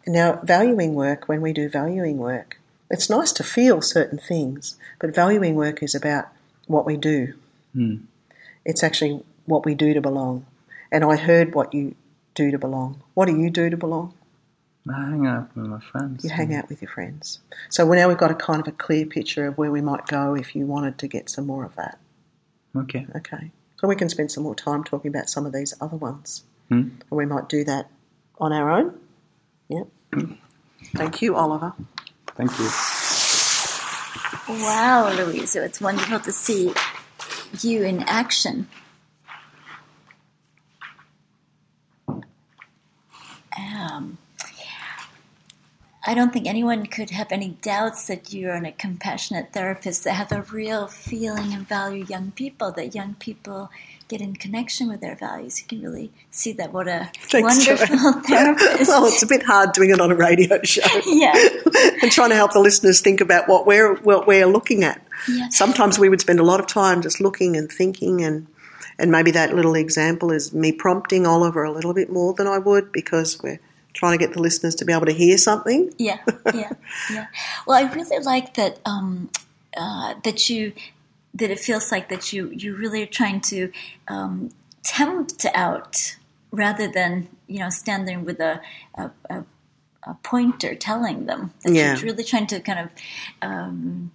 Now, 0.07 0.39
valuing 0.43 0.95
work, 0.95 1.27
when 1.27 1.41
we 1.41 1.53
do 1.53 1.69
valuing 1.69 2.17
work, 2.17 2.59
it's 2.89 3.09
nice 3.09 3.31
to 3.33 3.43
feel 3.43 3.81
certain 3.81 4.17
things, 4.17 4.75
but 4.99 5.13
valuing 5.13 5.55
work 5.55 5.83
is 5.83 5.93
about 5.93 6.27
what 6.67 6.85
we 6.85 6.97
do. 6.97 7.33
Hmm. 7.73 7.97
It's 8.65 8.83
actually 8.83 9.23
what 9.45 9.65
we 9.65 9.75
do 9.75 9.93
to 9.93 10.01
belong. 10.01 10.45
And 10.91 11.03
I 11.03 11.15
heard 11.15 11.53
what 11.53 11.73
you 11.73 11.95
do 12.33 12.51
to 12.51 12.57
belong. 12.57 13.01
What 13.13 13.27
do 13.27 13.38
you 13.38 13.49
do 13.49 13.69
to 13.69 13.77
belong? 13.77 14.13
I 14.89 15.09
hang 15.09 15.27
out 15.27 15.55
with 15.55 15.67
my 15.67 15.79
friends. 15.79 16.23
You 16.23 16.31
hang 16.31 16.55
out 16.55 16.69
with 16.69 16.81
your 16.81 16.89
friends. 16.89 17.39
So 17.69 17.85
now 17.91 18.07
we've 18.07 18.17
got 18.17 18.31
a 18.31 18.35
kind 18.35 18.62
of 18.62 18.67
a 18.67 18.71
clear 18.71 19.05
picture 19.05 19.45
of 19.45 19.57
where 19.57 19.71
we 19.71 19.81
might 19.81 20.07
go 20.07 20.35
if 20.35 20.55
you 20.55 20.65
wanted 20.65 20.97
to 20.99 21.07
get 21.07 21.29
some 21.29 21.45
more 21.45 21.63
of 21.63 21.75
that. 21.75 21.99
Okay. 22.75 23.05
Okay. 23.15 23.51
So 23.79 23.88
we 23.88 23.95
can 23.95 24.09
spend 24.09 24.31
some 24.31 24.43
more 24.43 24.55
time 24.55 24.83
talking 24.83 25.09
about 25.09 25.29
some 25.29 25.45
of 25.45 25.53
these 25.53 25.73
other 25.79 25.97
ones. 25.97 26.43
Hmm. 26.69 26.75
And 26.75 27.03
we 27.12 27.25
might 27.25 27.49
do 27.49 27.63
that 27.65 27.89
on 28.39 28.51
our 28.51 28.71
own. 28.71 28.99
Yep. 29.69 29.88
Thank 30.95 31.21
you, 31.21 31.36
Oliver. 31.36 31.73
Thank 32.36 32.58
you. 32.60 32.69
Wow, 34.49 35.13
Louisa, 35.13 35.63
it's 35.63 35.79
wonderful 35.79 36.19
to 36.21 36.32
see 36.32 36.73
you 37.62 37.84
in 37.84 38.01
action. 38.03 38.67
Um, 43.58 44.17
I 46.05 46.15
don't 46.15 46.34
think 46.34 46.47
anyone 46.47 46.88
could 46.88 47.12
have 47.12 47.32
any 47.32 47.49
doubts 47.62 48.08
that 48.08 48.34
you're 48.34 48.55
a 48.55 48.71
compassionate 48.71 49.53
therapist 49.53 50.03
that 50.05 50.13
have 50.13 50.32
a 50.32 50.41
real 50.41 50.88
feeling 50.88 51.53
and 51.53 51.67
value 51.67 52.05
young 52.05 52.32
people, 52.32 52.71
that 52.71 52.95
young 52.95 53.15
people 53.15 53.69
get 54.10 54.22
in 54.22 54.36
connection 54.36 54.89
with 54.89 55.00
their 55.00 55.15
values. 55.15 55.62
You 55.62 55.67
can 55.67 55.82
really 55.82 56.12
see 56.32 56.52
that. 56.54 56.74
What 56.74 56.88
a 56.88 57.10
Thanks, 57.30 57.67
wonderful 57.67 58.13
therapist. 58.28 58.89
well, 58.89 59.06
it's 59.06 59.24
a 59.24 59.28
bit 59.28 59.43
hard 59.43 59.72
doing 59.72 59.91
it 59.91 60.02
on 60.02 60.12
a 60.12 60.15
radio 60.15 60.62
show. 60.63 60.82
yeah. 61.06 61.34
and 62.02 62.12
trying 62.12 62.32
to 62.32 62.36
help 62.36 62.52
the 62.52 62.60
listeners 62.60 63.00
think 63.00 63.22
about 63.22 63.48
what 63.48 63.65
we're 63.65 63.95
what 64.02 64.28
we're 64.28 64.48
looking 64.48 64.84
at. 64.84 65.02
Yeah. 65.28 65.48
Sometimes 65.50 66.00
we 66.00 66.10
would 66.10 66.19
spend 66.19 66.39
a 66.39 66.43
lot 66.43 66.60
of 66.60 66.67
time 66.67 67.02
just 67.02 67.22
looking 67.22 67.56
and 67.56 67.72
thinking, 67.72 68.24
and 68.24 68.48
and 68.98 69.12
maybe 69.12 69.32
that 69.32 69.56
little 69.56 69.76
example 69.76 70.32
is 70.32 70.54
me 70.54 70.72
prompting 70.72 71.28
Oliver 71.28 71.63
a 71.63 71.72
little 71.72 71.93
bit 71.93 72.12
more 72.12 72.34
than 72.34 72.48
I 72.48 72.58
would 72.58 72.91
because 72.91 73.41
we're 73.41 73.60
trying 73.93 74.17
to 74.17 74.26
get 74.26 74.34
the 74.34 74.41
listeners 74.41 74.76
to 74.76 74.86
be 74.86 74.93
able 74.93 75.06
to 75.06 75.13
hear 75.13 75.38
something. 75.38 75.93
Yeah, 76.00 76.17
yeah, 76.54 76.72
yeah. 77.12 77.28
Well, 77.67 77.78
I 77.78 77.93
really 77.93 78.24
like 78.24 78.56
that 78.56 78.80
um, 78.86 79.30
uh, 79.78 80.15
that 80.24 80.50
you 80.50 80.74
that 81.33 81.49
it 81.51 81.59
feels 81.59 81.91
like 81.91 82.09
that 82.09 82.33
you 82.33 82.49
you 82.49 82.75
really 82.75 83.03
are 83.03 83.07
trying 83.21 83.41
to 83.41 83.71
um, 84.07 84.49
tempt 84.83 85.45
out 85.53 86.15
rather 86.51 86.87
than 86.91 87.27
you 87.47 87.59
know 87.59 87.69
stand 87.69 88.07
there 88.07 88.19
with 88.19 88.39
a 88.39 88.59
a, 88.95 89.11
a, 89.29 89.43
a 90.03 90.13
pointer 90.23 90.73
telling 90.75 91.25
them 91.25 91.53
that 91.63 91.73
Yeah. 91.73 91.95
you're 91.95 92.05
really 92.05 92.23
trying 92.23 92.47
to 92.47 92.59
kind 92.59 92.79
of 92.79 92.89
um, 93.41 94.11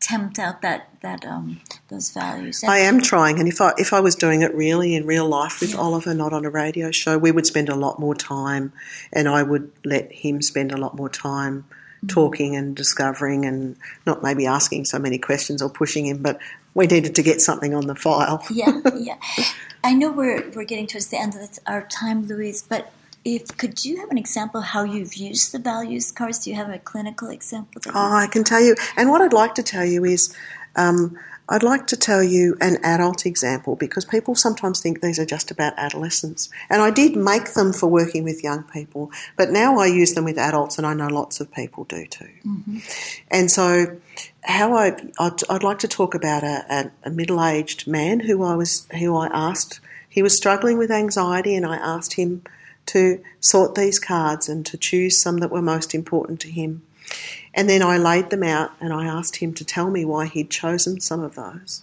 tempt 0.00 0.38
out 0.38 0.62
that 0.62 0.88
that 1.02 1.24
um, 1.26 1.60
those 1.88 2.10
values. 2.10 2.62
And- 2.62 2.70
I 2.70 2.78
am 2.78 3.00
trying, 3.00 3.38
and 3.40 3.48
if 3.48 3.60
I 3.60 3.72
if 3.78 3.92
I 3.92 4.00
was 4.00 4.14
doing 4.14 4.42
it 4.42 4.54
really 4.54 4.94
in 4.94 5.06
real 5.06 5.26
life 5.28 5.60
with 5.60 5.72
Yeah. 5.72 5.80
Oliver, 5.80 6.14
not 6.14 6.32
on 6.32 6.44
a 6.44 6.50
radio 6.50 6.90
show, 6.92 7.18
we 7.18 7.32
would 7.32 7.46
spend 7.46 7.68
a 7.68 7.74
lot 7.74 7.98
more 7.98 8.14
time, 8.14 8.72
and 9.12 9.26
I 9.28 9.42
would 9.42 9.72
let 9.84 10.12
him 10.12 10.42
spend 10.42 10.70
a 10.70 10.76
lot 10.76 10.94
more 10.96 11.08
time. 11.08 11.64
Talking 12.08 12.56
and 12.56 12.76
discovering, 12.76 13.44
and 13.44 13.76
not 14.06 14.22
maybe 14.22 14.46
asking 14.46 14.84
so 14.84 14.98
many 14.98 15.18
questions 15.18 15.62
or 15.62 15.68
pushing 15.68 16.06
him, 16.06 16.22
but 16.22 16.38
we 16.74 16.86
needed 16.86 17.14
to 17.14 17.22
get 17.22 17.40
something 17.40 17.74
on 17.74 17.86
the 17.86 17.94
file. 17.94 18.44
yeah, 18.50 18.80
yeah. 18.98 19.16
I 19.82 19.94
know 19.94 20.10
we're 20.10 20.50
we're 20.50 20.64
getting 20.64 20.86
towards 20.86 21.08
the 21.08 21.18
end 21.18 21.34
of 21.34 21.58
our 21.66 21.82
time, 21.86 22.26
Louise. 22.26 22.62
But 22.62 22.92
if 23.24 23.56
could 23.56 23.84
you 23.84 23.98
have 24.00 24.10
an 24.10 24.18
example 24.18 24.60
how 24.60 24.84
you've 24.84 25.14
used 25.14 25.52
the 25.52 25.58
values 25.58 26.12
cards? 26.12 26.38
Do 26.40 26.50
you 26.50 26.56
have 26.56 26.70
a 26.70 26.78
clinical 26.78 27.28
example? 27.28 27.82
Oh, 27.88 28.12
I 28.12 28.26
can 28.26 28.44
tell 28.44 28.60
you. 28.60 28.76
And 28.96 29.10
what 29.10 29.20
I'd 29.20 29.32
like 29.32 29.54
to 29.56 29.62
tell 29.62 29.84
you 29.84 30.04
is, 30.04 30.34
um, 30.76 31.18
I'd 31.48 31.62
like 31.62 31.86
to 31.88 31.96
tell 31.96 32.22
you 32.22 32.56
an 32.60 32.78
adult 32.82 33.24
example 33.24 33.76
because 33.76 34.04
people 34.04 34.34
sometimes 34.34 34.80
think 34.80 35.00
these 35.00 35.18
are 35.18 35.24
just 35.24 35.50
about 35.50 35.74
adolescents. 35.76 36.50
And 36.68 36.82
I 36.82 36.90
did 36.90 37.16
make 37.16 37.52
them 37.52 37.72
for 37.72 37.86
working 37.88 38.24
with 38.24 38.42
young 38.42 38.64
people, 38.64 39.12
but 39.36 39.50
now 39.50 39.78
I 39.78 39.86
use 39.86 40.14
them 40.14 40.24
with 40.24 40.38
adults, 40.38 40.76
and 40.76 40.86
I 40.86 40.94
know 40.94 41.06
lots 41.06 41.40
of 41.40 41.52
people 41.52 41.84
do 41.84 42.06
too. 42.06 42.30
Mm-hmm. 42.44 42.78
And 43.30 43.50
so, 43.50 43.96
how 44.42 44.76
I 44.76 44.96
I'd, 45.18 45.48
I'd 45.48 45.62
like 45.62 45.78
to 45.80 45.88
talk 45.88 46.14
about 46.14 46.42
a, 46.42 46.64
a, 46.68 46.90
a 47.04 47.10
middle-aged 47.10 47.86
man 47.86 48.20
who 48.20 48.42
I 48.42 48.54
was 48.54 48.86
who 48.98 49.16
I 49.16 49.28
asked. 49.28 49.80
He 50.08 50.22
was 50.22 50.36
struggling 50.36 50.78
with 50.78 50.90
anxiety, 50.90 51.54
and 51.54 51.66
I 51.66 51.76
asked 51.76 52.14
him 52.14 52.42
to 52.86 53.20
sort 53.40 53.74
these 53.74 53.98
cards 53.98 54.48
and 54.48 54.64
to 54.66 54.76
choose 54.76 55.20
some 55.20 55.38
that 55.38 55.50
were 55.50 55.62
most 55.62 55.94
important 55.94 56.40
to 56.40 56.50
him. 56.50 56.82
And 57.56 57.70
then 57.70 57.82
I 57.82 57.96
laid 57.96 58.28
them 58.28 58.42
out 58.42 58.72
and 58.80 58.92
I 58.92 59.06
asked 59.06 59.36
him 59.36 59.54
to 59.54 59.64
tell 59.64 59.90
me 59.90 60.04
why 60.04 60.26
he'd 60.26 60.50
chosen 60.50 61.00
some 61.00 61.20
of 61.20 61.34
those. 61.34 61.82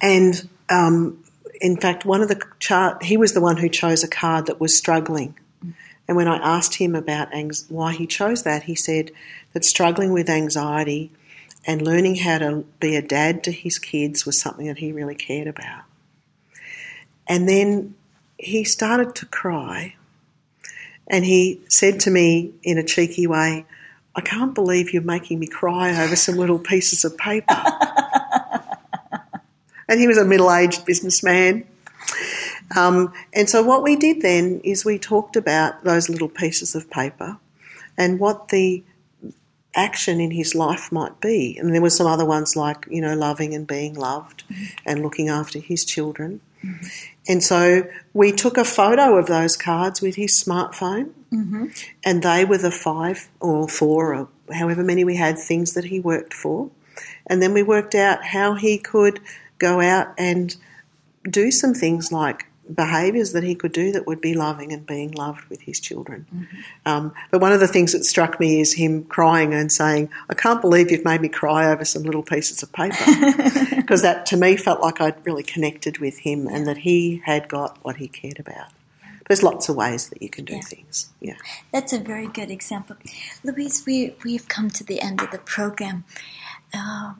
And 0.00 0.48
um, 0.70 1.24
in 1.60 1.76
fact, 1.76 2.04
one 2.04 2.22
of 2.22 2.28
the 2.28 2.40
chart, 2.60 3.02
he 3.02 3.16
was 3.16 3.34
the 3.34 3.40
one 3.40 3.56
who 3.56 3.68
chose 3.68 4.04
a 4.04 4.08
card 4.08 4.46
that 4.46 4.60
was 4.60 4.78
struggling. 4.78 5.34
And 6.06 6.16
when 6.16 6.28
I 6.28 6.36
asked 6.36 6.76
him 6.76 6.94
about 6.94 7.34
anx- 7.34 7.66
why 7.68 7.92
he 7.92 8.06
chose 8.06 8.44
that, 8.44 8.62
he 8.62 8.76
said 8.76 9.10
that 9.52 9.64
struggling 9.64 10.12
with 10.12 10.30
anxiety 10.30 11.10
and 11.66 11.82
learning 11.82 12.16
how 12.16 12.38
to 12.38 12.64
be 12.78 12.94
a 12.96 13.02
dad 13.02 13.42
to 13.44 13.52
his 13.52 13.78
kids 13.78 14.24
was 14.24 14.40
something 14.40 14.66
that 14.66 14.78
he 14.78 14.92
really 14.92 15.14
cared 15.16 15.48
about. 15.48 15.82
And 17.26 17.48
then 17.48 17.96
he 18.38 18.64
started 18.64 19.14
to 19.16 19.26
cry 19.26 19.96
and 21.06 21.24
he 21.24 21.60
said 21.68 22.00
to 22.00 22.10
me 22.10 22.52
in 22.62 22.78
a 22.78 22.84
cheeky 22.84 23.26
way, 23.26 23.66
I 24.20 24.22
can't 24.22 24.54
believe 24.54 24.92
you're 24.92 25.00
making 25.00 25.38
me 25.38 25.46
cry 25.46 26.04
over 26.04 26.14
some 26.14 26.36
little 26.36 26.58
pieces 26.58 27.06
of 27.06 27.16
paper. 27.16 27.46
and 29.88 29.98
he 29.98 30.06
was 30.06 30.18
a 30.18 30.26
middle 30.26 30.52
aged 30.52 30.84
businessman. 30.84 31.64
Um, 32.76 33.14
and 33.32 33.48
so, 33.48 33.62
what 33.62 33.82
we 33.82 33.96
did 33.96 34.20
then 34.20 34.60
is 34.62 34.84
we 34.84 34.98
talked 34.98 35.36
about 35.36 35.84
those 35.84 36.10
little 36.10 36.28
pieces 36.28 36.74
of 36.74 36.90
paper 36.90 37.38
and 37.96 38.20
what 38.20 38.48
the 38.48 38.84
action 39.74 40.20
in 40.20 40.32
his 40.32 40.54
life 40.54 40.92
might 40.92 41.18
be. 41.22 41.56
And 41.56 41.74
there 41.74 41.80
were 41.80 41.88
some 41.88 42.06
other 42.06 42.26
ones 42.26 42.54
like, 42.54 42.86
you 42.90 43.00
know, 43.00 43.14
loving 43.14 43.54
and 43.54 43.66
being 43.66 43.94
loved 43.94 44.44
and 44.84 45.02
looking 45.02 45.30
after 45.30 45.60
his 45.60 45.86
children. 45.86 46.42
And 47.30 47.44
so 47.44 47.88
we 48.12 48.32
took 48.32 48.58
a 48.58 48.64
photo 48.64 49.16
of 49.16 49.26
those 49.28 49.56
cards 49.56 50.02
with 50.02 50.16
his 50.16 50.42
smartphone, 50.42 51.12
mm-hmm. 51.32 51.66
and 52.04 52.24
they 52.24 52.44
were 52.44 52.58
the 52.58 52.72
five 52.72 53.28
or 53.38 53.68
four 53.68 54.12
or 54.12 54.28
however 54.52 54.82
many 54.82 55.04
we 55.04 55.14
had 55.14 55.38
things 55.38 55.74
that 55.74 55.84
he 55.84 56.00
worked 56.00 56.34
for. 56.34 56.72
And 57.28 57.40
then 57.40 57.54
we 57.54 57.62
worked 57.62 57.94
out 57.94 58.24
how 58.24 58.54
he 58.54 58.78
could 58.78 59.20
go 59.58 59.80
out 59.80 60.12
and 60.18 60.56
do 61.22 61.52
some 61.52 61.72
things 61.72 62.10
like 62.10 62.49
behaviours 62.74 63.32
that 63.32 63.42
he 63.42 63.54
could 63.54 63.72
do 63.72 63.92
that 63.92 64.06
would 64.06 64.20
be 64.20 64.34
loving 64.34 64.72
and 64.72 64.86
being 64.86 65.10
loved 65.12 65.44
with 65.50 65.60
his 65.62 65.80
children. 65.80 66.26
Um, 66.86 67.12
but 67.30 67.40
one 67.40 67.52
of 67.52 67.60
the 67.60 67.68
things 67.68 67.92
that 67.92 68.04
struck 68.04 68.38
me 68.40 68.60
is 68.60 68.74
him 68.74 69.04
crying 69.04 69.52
and 69.54 69.70
saying, 69.72 70.08
I 70.28 70.34
can't 70.34 70.60
believe 70.60 70.90
you've 70.90 71.04
made 71.04 71.20
me 71.20 71.28
cry 71.28 71.70
over 71.70 71.84
some 71.84 72.02
little 72.02 72.22
pieces 72.22 72.62
of 72.62 72.72
paper. 72.72 72.96
Because 73.80 74.02
that 74.02 74.24
to 74.26 74.36
me 74.36 74.56
felt 74.56 74.80
like 74.80 75.00
I'd 75.00 75.26
really 75.26 75.42
connected 75.42 75.98
with 75.98 76.18
him 76.18 76.46
and 76.46 76.64
that 76.68 76.78
he 76.78 77.20
had 77.24 77.48
got 77.48 77.76
what 77.82 77.96
he 77.96 78.06
cared 78.06 78.38
about. 78.38 78.68
There's 79.26 79.42
lots 79.42 79.68
of 79.68 79.74
ways 79.74 80.08
that 80.10 80.22
you 80.22 80.28
can 80.28 80.44
do 80.44 80.54
Yeah. 80.54 80.60
things. 80.60 81.10
Yeah. 81.20 81.34
That's 81.72 81.92
a 81.92 81.98
very 81.98 82.28
good 82.28 82.50
example. 82.52 82.96
Louise, 83.42 83.84
we, 83.86 84.14
we've 84.24 84.46
come 84.46 84.70
to 84.70 84.84
the 84.84 85.00
end 85.00 85.20
of 85.22 85.30
the 85.32 85.38
program. 85.38 86.04
Uh, 86.72 87.14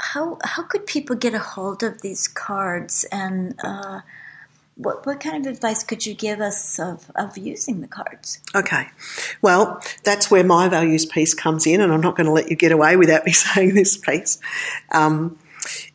how, 0.00 0.38
how 0.44 0.62
could 0.64 0.86
people 0.86 1.16
get 1.16 1.32
a 1.34 1.38
hold 1.38 1.82
of 1.82 2.02
these 2.02 2.28
cards 2.28 3.04
and 3.10 3.54
uh, 3.64 4.00
what, 4.78 5.04
what 5.04 5.18
kind 5.18 5.44
of 5.44 5.52
advice 5.52 5.82
could 5.82 6.06
you 6.06 6.14
give 6.14 6.40
us 6.40 6.78
of, 6.78 7.10
of 7.16 7.36
using 7.36 7.80
the 7.80 7.88
cards? 7.88 8.40
Okay. 8.54 8.86
Well, 9.42 9.82
that's 10.04 10.30
where 10.30 10.44
my 10.44 10.68
values 10.68 11.04
piece 11.04 11.34
comes 11.34 11.66
in, 11.66 11.80
and 11.80 11.92
I'm 11.92 12.00
not 12.00 12.16
going 12.16 12.26
to 12.26 12.32
let 12.32 12.48
you 12.48 12.56
get 12.56 12.72
away 12.72 12.96
without 12.96 13.26
me 13.26 13.32
saying 13.32 13.74
this 13.74 13.96
piece. 13.96 14.38
Um, 14.92 15.38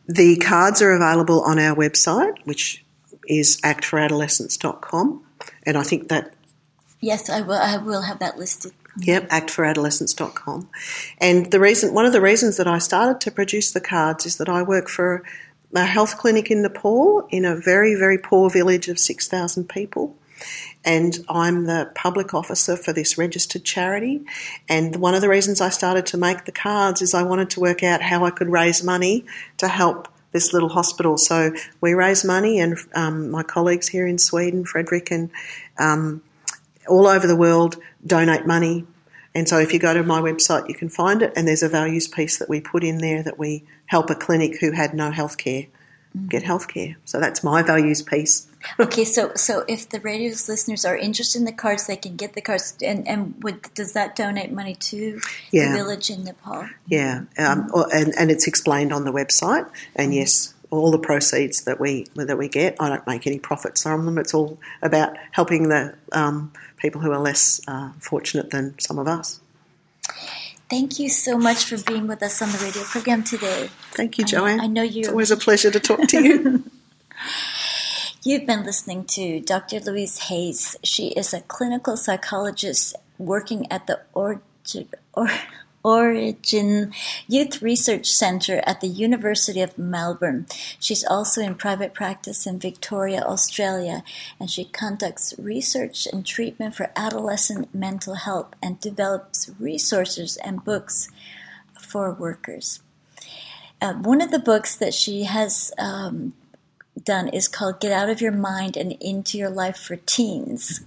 the 0.06 0.36
cards 0.36 0.82
are 0.82 0.92
available 0.92 1.40
on 1.42 1.58
our 1.58 1.74
website, 1.74 2.36
which 2.44 2.84
is 3.26 3.58
actforadolescents.com, 3.62 5.24
and 5.64 5.78
I 5.78 5.82
think 5.82 6.08
that. 6.10 6.34
Yes, 7.00 7.30
I 7.30 7.40
will. 7.40 7.54
I 7.54 7.78
will 7.78 8.02
have 8.02 8.18
that 8.18 8.38
listed. 8.38 8.72
Yep, 9.00 9.30
actforadolescents.com. 9.30 10.68
And 11.18 11.50
the 11.50 11.58
reason, 11.58 11.94
one 11.94 12.06
of 12.06 12.12
the 12.12 12.20
reasons 12.20 12.58
that 12.58 12.68
I 12.68 12.78
started 12.78 13.20
to 13.22 13.30
produce 13.30 13.72
the 13.72 13.80
cards 13.80 14.24
is 14.24 14.36
that 14.36 14.48
I 14.48 14.62
work 14.62 14.88
for 14.88 15.24
a 15.74 15.84
health 15.84 16.18
clinic 16.18 16.50
in 16.50 16.62
Nepal 16.62 17.26
in 17.30 17.44
a 17.44 17.56
very, 17.56 17.94
very 17.94 18.18
poor 18.18 18.50
village 18.50 18.88
of 18.88 18.98
6,000 18.98 19.68
people. 19.68 20.16
And 20.84 21.24
I'm 21.28 21.64
the 21.64 21.90
public 21.94 22.34
officer 22.34 22.76
for 22.76 22.92
this 22.92 23.16
registered 23.16 23.64
charity. 23.64 24.22
And 24.68 24.96
one 24.96 25.14
of 25.14 25.22
the 25.22 25.28
reasons 25.28 25.60
I 25.60 25.70
started 25.70 26.06
to 26.06 26.18
make 26.18 26.44
the 26.44 26.52
cards 26.52 27.00
is 27.00 27.14
I 27.14 27.22
wanted 27.22 27.50
to 27.50 27.60
work 27.60 27.82
out 27.82 28.02
how 28.02 28.24
I 28.24 28.30
could 28.30 28.48
raise 28.48 28.82
money 28.82 29.24
to 29.56 29.68
help 29.68 30.08
this 30.32 30.52
little 30.52 30.68
hospital. 30.68 31.16
So 31.16 31.54
we 31.80 31.94
raise 31.94 32.24
money, 32.24 32.58
and 32.58 32.76
um, 32.94 33.30
my 33.30 33.42
colleagues 33.42 33.88
here 33.88 34.06
in 34.06 34.18
Sweden, 34.18 34.64
Frederick, 34.64 35.10
and 35.10 35.30
um, 35.78 36.22
all 36.88 37.06
over 37.06 37.26
the 37.26 37.36
world 37.36 37.76
donate 38.04 38.46
money. 38.46 38.84
And 39.34 39.48
so 39.48 39.58
if 39.58 39.72
you 39.72 39.78
go 39.78 39.92
to 39.94 40.02
my 40.02 40.20
website, 40.20 40.68
you 40.68 40.74
can 40.74 40.88
find 40.88 41.22
it. 41.22 41.32
And 41.36 41.48
there's 41.48 41.62
a 41.62 41.68
values 41.68 42.06
piece 42.06 42.38
that 42.38 42.48
we 42.48 42.60
put 42.60 42.84
in 42.84 42.98
there 42.98 43.22
that 43.22 43.38
we 43.38 43.64
help 43.86 44.10
a 44.10 44.14
clinic 44.14 44.60
who 44.60 44.70
had 44.72 44.94
no 44.94 45.10
health 45.10 45.36
care 45.38 45.66
get 46.28 46.44
health 46.44 46.68
care. 46.68 46.96
So 47.04 47.18
that's 47.18 47.42
my 47.42 47.62
values 47.62 48.00
piece. 48.00 48.46
okay, 48.80 49.04
so 49.04 49.32
so 49.34 49.64
if 49.68 49.88
the 49.88 50.00
radio's 50.00 50.48
listeners 50.48 50.84
are 50.84 50.96
interested 50.96 51.40
in 51.40 51.44
the 51.44 51.52
cards, 51.52 51.86
they 51.86 51.96
can 51.96 52.16
get 52.16 52.34
the 52.34 52.40
cards. 52.40 52.76
And, 52.82 53.06
and 53.08 53.34
would, 53.42 53.62
does 53.74 53.92
that 53.94 54.14
donate 54.16 54.52
money 54.52 54.76
to 54.76 55.20
Yeah. 55.50 55.70
the 55.72 55.78
village 55.78 56.10
in 56.10 56.24
Nepal? 56.24 56.68
Yeah, 56.86 57.22
um, 57.36 57.68
or- 57.74 57.92
and, 57.94 58.14
and 58.16 58.30
it's 58.30 58.46
explained 58.46 58.92
on 58.92 59.04
the 59.04 59.12
website. 59.12 59.68
And 59.96 60.14
yes, 60.14 60.54
all 60.70 60.90
the 60.90 60.98
proceeds 60.98 61.64
that 61.64 61.78
we 61.80 62.06
that 62.14 62.38
we 62.38 62.48
get, 62.48 62.76
I 62.80 62.88
don't 62.88 63.06
make 63.06 63.26
any 63.26 63.38
profits 63.38 63.82
from 63.82 64.06
them. 64.06 64.16
It's 64.16 64.32
all 64.34 64.58
about 64.82 65.16
helping 65.32 65.68
the 65.68 65.94
um, 66.12 66.52
people 66.84 67.00
who 67.00 67.10
are 67.10 67.18
less 67.30 67.60
uh, 67.66 67.90
fortunate 67.98 68.50
than 68.50 68.78
some 68.78 68.98
of 68.98 69.08
us. 69.08 69.40
Thank 70.68 70.98
you 70.98 71.08
so 71.08 71.38
much 71.38 71.64
for 71.64 71.78
being 71.90 72.06
with 72.06 72.22
us 72.22 72.42
on 72.42 72.50
the 72.52 72.58
radio 72.58 72.82
program 72.82 73.24
today. 73.24 73.70
Thank 73.92 74.18
you, 74.18 74.24
Joanne. 74.24 74.60
I 74.60 74.66
know 74.66 74.82
It's 74.84 74.94
you're- 74.96 75.08
always 75.10 75.30
a 75.30 75.36
pleasure 75.38 75.70
to 75.70 75.80
talk 75.80 76.00
to 76.08 76.22
you. 76.22 76.64
You've 78.22 78.46
been 78.46 78.64
listening 78.64 79.04
to 79.16 79.40
Dr. 79.40 79.80
Louise 79.80 80.18
Hayes. 80.28 80.76
She 80.82 81.08
is 81.08 81.32
a 81.32 81.40
clinical 81.40 81.96
psychologist 81.96 82.96
working 83.18 83.70
at 83.72 83.86
the 83.86 84.00
Orchard. 84.12 84.88
or, 85.14 85.28
Orygen 85.84 86.94
Youth 87.28 87.60
Research 87.60 88.06
Center 88.06 88.62
at 88.66 88.80
the 88.80 88.88
University 88.88 89.60
of 89.60 89.76
Melbourne. 89.76 90.46
She's 90.80 91.04
also 91.04 91.42
in 91.42 91.56
private 91.56 91.92
practice 91.92 92.46
in 92.46 92.58
Victoria, 92.58 93.22
Australia, 93.22 94.02
and 94.40 94.50
she 94.50 94.64
conducts 94.64 95.34
research 95.38 96.06
and 96.10 96.24
treatment 96.24 96.74
for 96.74 96.90
adolescent 96.96 97.74
mental 97.74 98.14
health 98.14 98.54
and 98.62 98.80
develops 98.80 99.50
resources 99.60 100.38
and 100.38 100.64
books 100.64 101.08
for 101.78 102.12
workers. 102.12 102.80
Uh, 103.80 103.92
one 103.94 104.22
of 104.22 104.30
the 104.30 104.38
books 104.38 104.74
that 104.76 104.94
she 104.94 105.24
has 105.24 105.72
um, 105.78 106.32
done 107.02 107.28
is 107.28 107.48
called 107.48 107.80
Get 107.80 107.92
Out 107.92 108.08
of 108.08 108.20
Your 108.20 108.32
Mind 108.32 108.76
and 108.76 108.92
Into 109.00 109.38
Your 109.38 109.50
Life 109.50 109.76
for 109.76 109.96
Teens. 109.96 110.80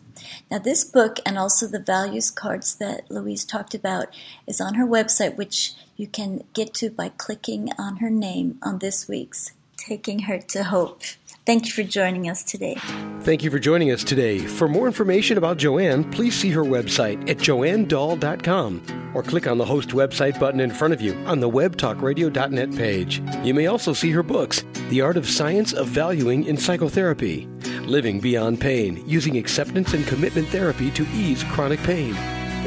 Now, 0.50 0.60
this 0.60 0.84
book 0.84 1.20
and 1.26 1.38
also 1.38 1.68
the 1.68 1.80
values 1.80 2.32
cards 2.32 2.76
that 2.76 3.10
Louise 3.10 3.46
talked 3.46 3.76
about 3.76 4.08
is 4.46 4.60
on 4.60 4.76
her 4.76 4.86
website, 4.86 5.38
which 5.38 5.74
you 5.96 6.08
can 6.08 6.44
get 6.54 6.74
to 6.76 6.90
by 6.90 7.10
clicking 7.10 7.70
on 7.78 7.98
her 7.98 8.10
name 8.10 8.58
on 8.62 8.80
this 8.80 9.08
week's 9.08 9.52
Taking 9.88 10.20
Hurt 10.20 10.50
to 10.50 10.66
Hope. 10.66 11.02
Thank 11.46 11.66
you 11.66 11.72
for 11.72 11.84
joining 11.84 12.30
us 12.30 12.44
today. 12.44 12.76
Thank 13.22 13.42
you 13.42 13.50
for 13.50 13.58
joining 13.58 13.90
us 13.92 14.04
today. 14.04 14.40
For 14.40 14.68
more 14.68 14.86
information 14.86 15.38
about 15.38 15.56
Joanne, 15.56 16.12
please 16.12 16.36
see 16.36 16.50
her 16.50 16.64
website 16.64 17.30
at 17.30 17.38
joannedahl.com 17.38 19.12
or 19.16 19.24
click 19.24 19.48
on 19.48 19.58
the 19.58 19.64
host 19.64 19.92
website 19.92 20.38
button 20.42 20.60
in 20.60 20.72
front 20.72 20.94
of 20.94 21.00
you 21.00 21.14
on 21.26 21.40
the 21.40 21.50
webtalkradio.net 21.50 22.76
page. 22.76 23.22
You 23.46 23.54
may 23.54 23.68
also 23.68 23.94
see 23.94 24.12
her 24.12 24.24
books, 24.24 24.66
The 24.90 25.00
Art 25.00 25.16
of 25.16 25.26
Science 25.26 25.72
of 25.72 25.88
Valuing 25.88 26.44
in 26.44 26.58
Psychotherapy, 26.58 27.48
Living 27.86 28.20
Beyond 28.20 28.60
Pain, 28.60 29.02
Using 29.08 29.38
Acceptance 29.38 29.94
and 29.94 30.06
Commitment 30.06 30.50
Therapy 30.50 30.92
to 30.92 31.08
Ease 31.14 31.46
Chronic 31.46 31.82
Pain, 31.84 32.14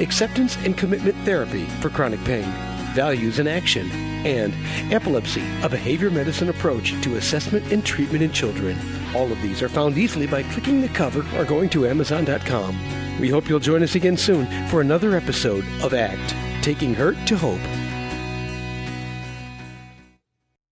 Acceptance 0.00 0.56
and 0.64 0.74
Commitment 0.74 1.16
Therapy 1.26 1.66
for 1.82 1.90
Chronic 1.90 2.24
Pain, 2.24 2.50
Values 2.94 3.38
in 3.38 3.46
Action, 3.46 3.90
and 4.26 4.54
Epilepsy, 4.92 5.42
a 5.62 5.68
behavior 5.68 6.10
medicine 6.10 6.48
approach 6.48 6.92
to 7.02 7.16
assessment 7.16 7.72
and 7.72 7.84
treatment 7.84 8.22
in 8.22 8.32
children. 8.32 8.78
All 9.14 9.30
of 9.30 9.40
these 9.42 9.62
are 9.62 9.68
found 9.68 9.96
easily 9.98 10.26
by 10.26 10.42
clicking 10.44 10.80
the 10.80 10.88
cover 10.88 11.24
or 11.38 11.44
going 11.44 11.68
to 11.70 11.86
Amazon.com. 11.86 13.18
We 13.20 13.28
hope 13.28 13.48
you'll 13.48 13.60
join 13.60 13.82
us 13.82 13.94
again 13.94 14.16
soon 14.16 14.46
for 14.68 14.80
another 14.80 15.16
episode 15.16 15.64
of 15.82 15.94
ACT 15.94 16.34
Taking 16.62 16.94
Hurt 16.94 17.16
to 17.26 17.36
Hope. 17.36 17.79